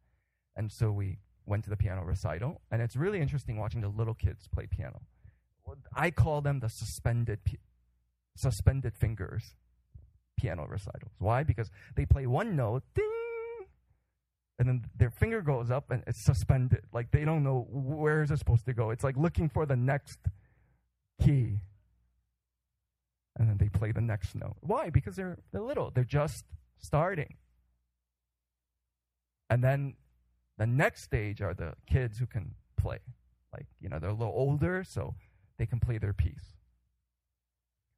And 0.55 0.71
so 0.71 0.91
we 0.91 1.19
went 1.45 1.63
to 1.65 1.69
the 1.69 1.77
piano 1.77 2.03
recital, 2.03 2.61
and 2.71 2.81
it's 2.81 2.95
really 2.95 3.21
interesting 3.21 3.57
watching 3.57 3.81
the 3.81 3.89
little 3.89 4.15
kids 4.15 4.47
play 4.47 4.67
piano. 4.67 5.01
I 5.95 6.11
call 6.11 6.41
them 6.41 6.59
the 6.59 6.69
suspended, 6.69 7.39
suspended 8.35 8.95
fingers 8.95 9.55
piano 10.37 10.65
recitals. 10.67 11.13
Why? 11.19 11.43
Because 11.43 11.69
they 11.95 12.05
play 12.05 12.25
one 12.27 12.55
note, 12.55 12.83
ding, 12.93 13.09
and 14.57 14.67
then 14.67 14.85
their 14.95 15.09
finger 15.09 15.41
goes 15.41 15.69
up 15.69 15.91
and 15.91 16.03
it's 16.07 16.23
suspended. 16.23 16.83
Like 16.93 17.11
they 17.11 17.25
don't 17.25 17.43
know 17.43 17.67
where 17.69 18.23
is 18.23 18.31
it 18.31 18.39
supposed 18.39 18.65
to 18.65 18.73
go. 18.73 18.89
It's 18.91 19.03
like 19.03 19.17
looking 19.17 19.49
for 19.49 19.65
the 19.65 19.75
next 19.75 20.19
key. 21.21 21.59
And 23.37 23.49
then 23.49 23.57
they 23.57 23.67
play 23.67 23.91
the 23.91 24.01
next 24.01 24.33
note. 24.33 24.55
Why? 24.61 24.89
Because 24.89 25.17
they're, 25.17 25.37
they're 25.51 25.61
little. 25.61 25.91
They're 25.91 26.05
just 26.05 26.45
starting. 26.77 27.35
And 29.49 29.63
then 29.63 29.95
the 30.57 30.65
next 30.65 31.03
stage 31.03 31.41
are 31.41 31.53
the 31.53 31.73
kids 31.85 32.17
who 32.17 32.25
can 32.25 32.55
play. 32.77 32.99
Like, 33.51 33.67
you 33.79 33.89
know, 33.89 33.99
they're 33.99 34.09
a 34.09 34.13
little 34.13 34.33
older, 34.35 34.83
so 34.83 35.15
they 35.57 35.65
can 35.65 35.79
play 35.79 35.97
their 35.97 36.13
piece. 36.13 36.55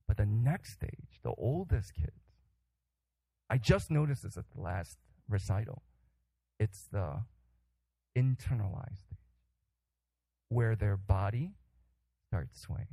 But 0.07 0.17
the 0.17 0.25
next 0.25 0.73
stage, 0.73 1.19
the 1.23 1.33
oldest 1.37 1.93
kids, 1.93 2.33
I 3.49 3.57
just 3.57 3.91
noticed 3.91 4.23
this 4.23 4.37
at 4.37 4.45
the 4.55 4.61
last 4.61 4.97
recital. 5.29 5.83
It's 6.59 6.87
the 6.91 7.21
internalized 8.17 9.15
where 10.49 10.75
their 10.75 10.97
body 10.97 11.51
starts 12.27 12.59
swaying 12.59 12.87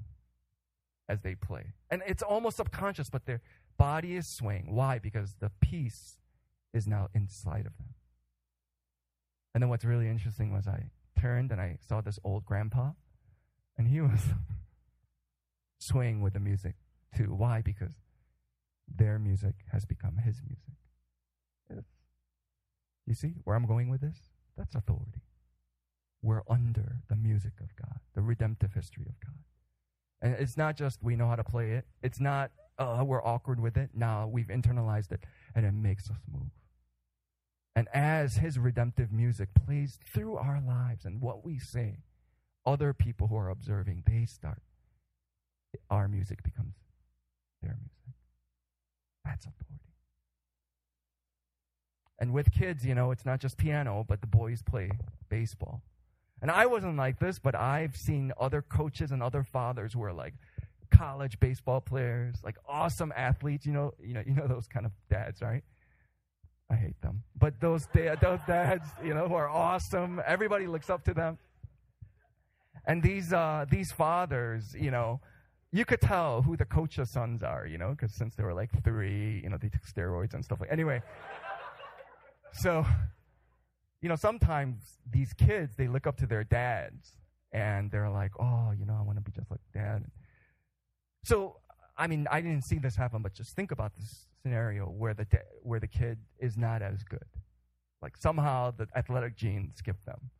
as 1.08 1.20
they 1.22 1.34
play. 1.34 1.74
And 1.90 2.02
it's 2.06 2.22
almost 2.22 2.56
subconscious, 2.56 3.10
but 3.10 3.26
their 3.26 3.40
body 3.76 4.16
is 4.16 4.26
swaying. 4.26 4.74
Why? 4.74 4.98
Because 4.98 5.36
the 5.40 5.50
peace 5.60 6.18
is 6.72 6.86
now 6.86 7.08
inside 7.14 7.66
of 7.66 7.76
them. 7.78 7.94
And 9.54 9.62
then 9.62 9.70
what's 9.70 9.84
really 9.84 10.08
interesting 10.08 10.52
was 10.52 10.66
I 10.66 10.90
turned 11.18 11.52
and 11.52 11.60
I 11.60 11.78
saw 11.86 12.00
this 12.00 12.18
old 12.24 12.44
grandpa, 12.44 12.90
and 13.78 13.88
he 13.88 14.00
was 14.02 14.20
swaying 15.78 16.20
with 16.20 16.32
the 16.32 16.40
music 16.40 16.74
too. 17.16 17.34
Why? 17.34 17.62
Because 17.62 17.94
their 18.92 19.18
music 19.18 19.54
has 19.72 19.84
become 19.84 20.18
his 20.18 20.40
music. 20.46 20.74
It's, 21.70 21.88
you 23.06 23.14
see 23.14 23.34
where 23.44 23.56
I'm 23.56 23.66
going 23.66 23.90
with 23.90 24.00
this? 24.00 24.16
That's 24.56 24.74
authority. 24.74 25.22
We're 26.22 26.42
under 26.48 27.00
the 27.08 27.16
music 27.16 27.52
of 27.60 27.74
God, 27.76 28.00
the 28.14 28.22
redemptive 28.22 28.72
history 28.72 29.06
of 29.08 29.20
God. 29.20 29.38
And 30.22 30.34
it's 30.34 30.56
not 30.56 30.76
just 30.76 31.02
we 31.02 31.16
know 31.16 31.28
how 31.28 31.36
to 31.36 31.44
play 31.44 31.72
it. 31.72 31.84
It's 32.02 32.20
not 32.20 32.50
uh, 32.78 33.04
we're 33.06 33.24
awkward 33.24 33.60
with 33.60 33.76
it. 33.76 33.90
No, 33.94 34.28
we've 34.32 34.48
internalized 34.48 35.12
it, 35.12 35.24
and 35.54 35.64
it 35.64 35.72
makes 35.72 36.10
us 36.10 36.18
move. 36.32 36.50
And 37.76 37.88
as 37.92 38.36
His 38.36 38.58
redemptive 38.58 39.12
music 39.12 39.50
plays 39.54 39.98
through 40.12 40.36
our 40.36 40.60
lives 40.66 41.04
and 41.04 41.20
what 41.20 41.44
we 41.44 41.58
say, 41.58 41.98
other 42.66 42.92
people 42.92 43.28
who 43.28 43.36
are 43.36 43.50
observing, 43.50 44.04
they 44.06 44.24
start. 44.24 44.62
Our 45.90 46.08
music 46.08 46.42
becomes 46.42 46.74
their 47.60 47.76
music. 47.78 48.14
That's 49.24 49.44
authority. 49.44 49.93
And 52.18 52.32
with 52.32 52.52
kids, 52.52 52.86
you 52.86 52.94
know, 52.94 53.10
it's 53.10 53.26
not 53.26 53.40
just 53.40 53.56
piano, 53.56 54.04
but 54.06 54.20
the 54.20 54.26
boys 54.26 54.62
play 54.62 54.90
baseball. 55.28 55.82
And 56.40 56.50
I 56.50 56.66
wasn't 56.66 56.96
like 56.96 57.18
this, 57.18 57.38
but 57.38 57.54
I've 57.54 57.96
seen 57.96 58.32
other 58.38 58.62
coaches 58.62 59.10
and 59.10 59.22
other 59.22 59.42
fathers 59.42 59.94
who 59.94 60.02
are 60.04 60.12
like 60.12 60.34
college 60.90 61.40
baseball 61.40 61.80
players, 61.80 62.36
like 62.44 62.56
awesome 62.68 63.12
athletes. 63.16 63.66
You 63.66 63.72
know, 63.72 63.94
you 64.00 64.14
know, 64.14 64.22
you 64.26 64.34
know 64.34 64.46
those 64.46 64.66
kind 64.68 64.86
of 64.86 64.92
dads, 65.10 65.42
right? 65.42 65.64
I 66.70 66.76
hate 66.76 67.00
them, 67.02 67.22
but 67.38 67.60
those 67.60 67.86
da- 67.94 68.16
those 68.16 68.40
dads, 68.46 68.86
you 69.02 69.14
know, 69.14 69.28
who 69.28 69.34
are 69.34 69.48
awesome. 69.48 70.20
Everybody 70.26 70.66
looks 70.66 70.88
up 70.88 71.04
to 71.04 71.14
them. 71.14 71.38
And 72.86 73.02
these 73.02 73.32
uh, 73.32 73.66
these 73.70 73.92
fathers, 73.92 74.74
you 74.78 74.90
know, 74.90 75.20
you 75.72 75.84
could 75.84 76.00
tell 76.00 76.42
who 76.42 76.56
the 76.56 76.64
coach's 76.64 77.10
sons 77.10 77.42
are, 77.42 77.66
you 77.66 77.78
know, 77.78 77.90
because 77.90 78.12
since 78.14 78.34
they 78.34 78.44
were 78.44 78.54
like 78.54 78.70
three, 78.82 79.40
you 79.42 79.50
know, 79.50 79.56
they 79.56 79.68
took 79.68 79.82
steroids 79.86 80.34
and 80.34 80.44
stuff 80.44 80.60
like. 80.60 80.70
Anyway, 80.70 81.02
so 82.54 82.86
you 84.04 84.10
know, 84.10 84.16
sometimes 84.16 84.98
these 85.10 85.32
kids 85.32 85.76
they 85.76 85.88
look 85.88 86.06
up 86.06 86.18
to 86.18 86.26
their 86.26 86.44
dads 86.44 87.16
and 87.52 87.90
they're 87.90 88.10
like, 88.10 88.32
oh, 88.38 88.70
you 88.78 88.84
know, 88.84 88.94
I 88.98 89.02
want 89.02 89.16
to 89.16 89.22
be 89.22 89.32
just 89.32 89.50
like 89.50 89.60
dad. 89.72 90.04
So, 91.22 91.56
I 91.96 92.06
mean, 92.06 92.26
I 92.30 92.42
didn't 92.42 92.64
see 92.64 92.78
this 92.78 92.96
happen, 92.96 93.22
but 93.22 93.32
just 93.32 93.56
think 93.56 93.70
about 93.70 93.94
this 93.94 94.26
scenario 94.42 94.84
where 94.84 95.14
the 95.14 95.24
da- 95.24 95.48
where 95.62 95.80
the 95.80 95.86
kid 95.86 96.18
is 96.38 96.58
not 96.58 96.82
as 96.82 97.02
good, 97.02 97.24
like 98.02 98.18
somehow 98.18 98.72
the 98.72 98.88
athletic 98.94 99.36
gene 99.36 99.72
skipped 99.74 100.04
them 100.04 100.30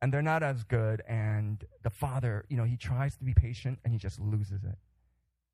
and 0.00 0.10
they're 0.10 0.22
not 0.22 0.42
as 0.42 0.64
good. 0.64 1.02
And 1.06 1.62
the 1.82 1.90
father, 1.90 2.46
you 2.48 2.56
know, 2.56 2.64
he 2.64 2.78
tries 2.78 3.16
to 3.16 3.24
be 3.24 3.34
patient 3.34 3.80
and 3.84 3.92
he 3.92 3.98
just 3.98 4.18
loses 4.18 4.64
it. 4.64 4.78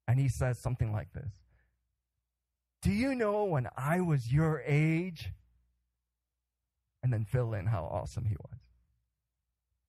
And 0.07 0.21
he 0.21 0.29
says 0.29 0.57
something 0.61 0.93
like 0.93 1.13
this 1.15 1.33
Do 2.81 2.93
you 2.93 3.17
know 3.17 3.43
when 3.43 3.69
I 3.77 4.03
was 4.03 4.33
your 4.33 4.63
age? 4.65 5.33
And 7.05 7.13
then 7.13 7.25
fill 7.25 7.55
in 7.55 7.67
how 7.67 7.85
awesome 7.85 8.25
he 8.25 8.35
was. 8.35 8.59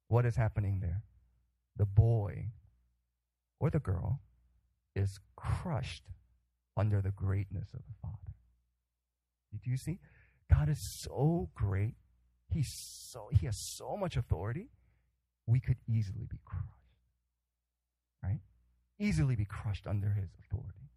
What 0.09 0.28
is 0.28 0.36
happening 0.36 0.82
there? 0.82 1.01
The 1.76 1.88
boy 1.88 2.49
or 3.59 3.72
the 3.72 3.80
girl 3.80 4.22
is 4.95 5.20
crushed 5.36 6.03
under 6.78 7.01
the 7.01 7.09
greatness 7.09 7.70
of 7.74 7.80
the 7.88 7.93
Father. 7.99 8.36
Do 9.63 9.72
you 9.72 9.78
see? 9.78 9.97
God 10.51 10.70
is 10.70 10.80
so 10.80 11.49
great 11.55 11.95
He's 12.55 12.72
so 12.72 13.30
he 13.32 13.45
has 13.47 13.57
so 13.57 13.97
much 13.97 14.16
authority, 14.16 14.70
we 15.45 15.59
could 15.59 15.78
easily 15.88 16.26
be 16.30 16.39
crushed. 16.45 16.70
Right? 18.24 18.39
Easily 18.99 19.36
be 19.36 19.45
crushed 19.45 19.86
under 19.86 20.09
his 20.09 20.30
authority. 20.39 20.89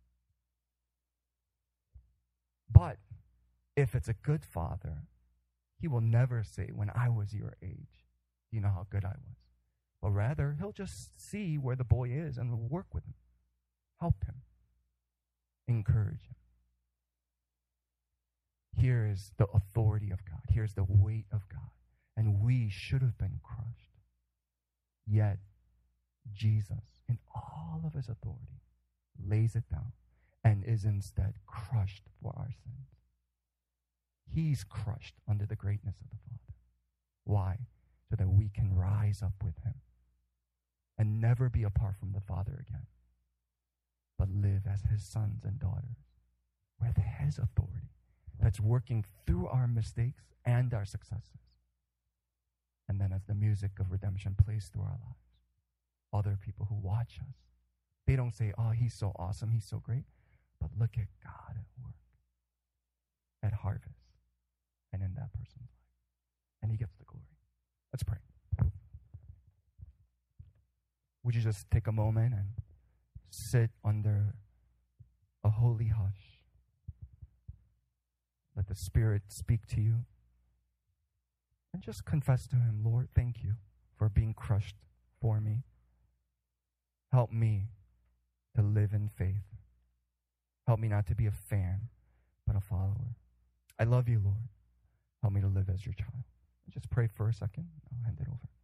But 2.71 2.99
if 3.77 3.95
it's 3.95 4.09
a 4.09 4.13
good 4.13 4.45
father, 4.45 5.03
he 5.81 5.89
will 5.89 6.01
never 6.01 6.43
say, 6.43 6.71
When 6.73 6.91
I 6.95 7.09
was 7.09 7.35
your 7.35 7.55
age, 7.63 8.07
you 8.51 8.61
know 8.61 8.69
how 8.69 8.87
good 8.91 9.05
I 9.05 9.09
was? 9.09 9.37
But 10.03 10.11
rather, 10.11 10.57
he'll 10.59 10.73
just 10.73 11.21
see 11.21 11.57
where 11.57 11.77
the 11.77 11.85
boy 11.85 12.11
is 12.11 12.39
and 12.39 12.71
work 12.71 12.87
with 12.95 13.05
him, 13.05 13.15
help 14.01 14.25
him, 14.25 14.43
encourage 15.67 16.23
him. 16.27 16.37
Here 18.77 19.09
is 19.11 19.33
the 19.39 19.47
authority 19.53 20.11
of 20.13 20.25
God. 20.25 20.41
Here's 20.49 20.75
the 20.75 20.87
weight 20.89 21.27
of 21.33 21.49
God. 21.49 21.71
And 22.17 22.43
we 22.43 22.69
should 22.69 23.03
have 23.03 23.19
been 23.19 23.41
crushed. 23.43 23.99
Yet, 25.07 25.39
Jesus, 26.33 27.01
in 27.09 27.19
all 27.35 27.83
of 27.85 27.95
his 27.95 28.09
authority, 28.09 28.63
lays 29.25 29.57
it 29.57 29.69
down 29.69 29.93
and 30.45 30.65
is 30.65 30.85
instead 30.85 31.35
crushed 31.47 32.05
for 32.23 32.33
our 32.37 32.51
sins. 32.65 32.98
He's 34.35 34.65
crushed 34.65 35.15
under 35.29 35.47
the 35.47 35.57
greatness 35.57 35.97
of 36.01 36.11
the 36.11 36.17
Father. 36.17 36.55
Why? 37.25 37.59
So 38.09 38.17
that 38.17 38.29
we 38.29 38.49
can 38.49 38.75
rise 38.75 39.23
up 39.23 39.35
with 39.45 39.57
him 39.65 39.75
and 40.97 41.21
never 41.21 41.49
be 41.49 41.63
apart 41.63 41.97
from 41.97 42.13
the 42.13 42.21
Father 42.21 42.65
again, 42.67 42.87
but 44.19 44.29
live 44.31 44.63
as 44.71 44.83
his 44.91 45.03
sons 45.03 45.45
and 45.45 45.59
daughters 45.59 45.99
with 46.81 46.97
his 46.97 47.39
authority 47.39 47.91
that's 48.41 48.61
working 48.61 49.05
through 49.27 49.47
our 49.49 49.67
mistakes 49.67 50.23
and 50.45 50.73
our 50.73 50.85
successes. 50.85 51.41
And 52.89 53.01
then 53.01 53.13
as 53.13 53.25
the 53.25 53.35
music 53.35 53.73
of 53.79 53.93
redemption 53.93 54.35
plays 54.43 54.71
through 54.73 54.83
our 54.83 54.99
lives, 55.05 55.29
other 56.13 56.39
people 56.43 56.67
who 56.69 56.77
watch 56.77 57.19
us, 57.21 57.35
they 58.07 58.17
don't 58.17 58.35
say, 58.35 58.53
oh, 58.57 58.71
he's 58.71 58.95
so 58.95 59.13
awesome, 59.19 59.51
he's 59.51 59.67
so 59.67 59.79
great, 59.79 60.05
but 60.61 60.71
look 60.79 60.97
at 60.97 61.09
God 61.23 61.51
at 61.51 61.83
work, 61.83 61.95
at 63.43 63.53
harvest, 63.53 63.98
and 64.93 65.03
in 65.03 65.15
that 65.15 65.33
person's 65.33 65.57
life. 65.61 65.69
And 66.63 66.71
he 66.71 66.77
gets 66.77 66.95
the 66.97 67.05
glory. 67.05 67.25
Let's 67.93 68.03
pray. 68.03 68.19
Would 71.25 71.35
you 71.35 71.43
just 71.43 71.71
take 71.71 71.87
a 71.87 71.93
moment 71.93 72.33
and 72.33 72.49
sit 73.31 73.71
under 73.85 74.35
a 75.45 75.51
holy 75.51 75.89
hush? 75.89 76.39
Let 78.57 78.67
the 78.67 78.75
Spirit 78.75 79.23
speak 79.29 79.67
to 79.69 79.81
you. 79.81 80.05
And 81.73 81.83
just 81.83 82.05
confess 82.05 82.49
to 82.49 82.57
Him, 82.57 82.81
Lord, 82.85 83.09
thank 83.15 83.45
you 83.45 83.53
for 83.97 84.09
being 84.09 84.35
crushed 84.35 84.77
for 85.21 85.41
me. 85.41 85.65
Help 87.13 87.31
me 87.31 87.69
to 88.57 88.63
live 88.63 88.93
in 88.93 89.09
faith. 89.09 89.45
Help 90.67 90.81
me 90.81 90.89
not 90.89 91.07
to 91.07 91.15
be 91.15 91.27
a 91.27 91.31
fan, 91.31 91.89
but 92.47 92.57
a 92.57 92.61
follower. 92.61 93.15
I 93.79 93.85
love 93.85 94.09
you, 94.09 94.21
Lord. 94.25 94.49
Help 95.23 95.35
me 95.35 95.41
to 95.41 95.49
live 95.49 95.69
as 95.69 95.85
your 95.85 95.95
child. 95.95 96.23
Just 96.71 96.91
pray 96.91 97.09
for 97.15 97.29
a 97.29 97.35
second. 97.35 97.67
I'll 97.93 98.05
hand 98.05 98.19
it 98.21 98.29
over. 98.29 98.58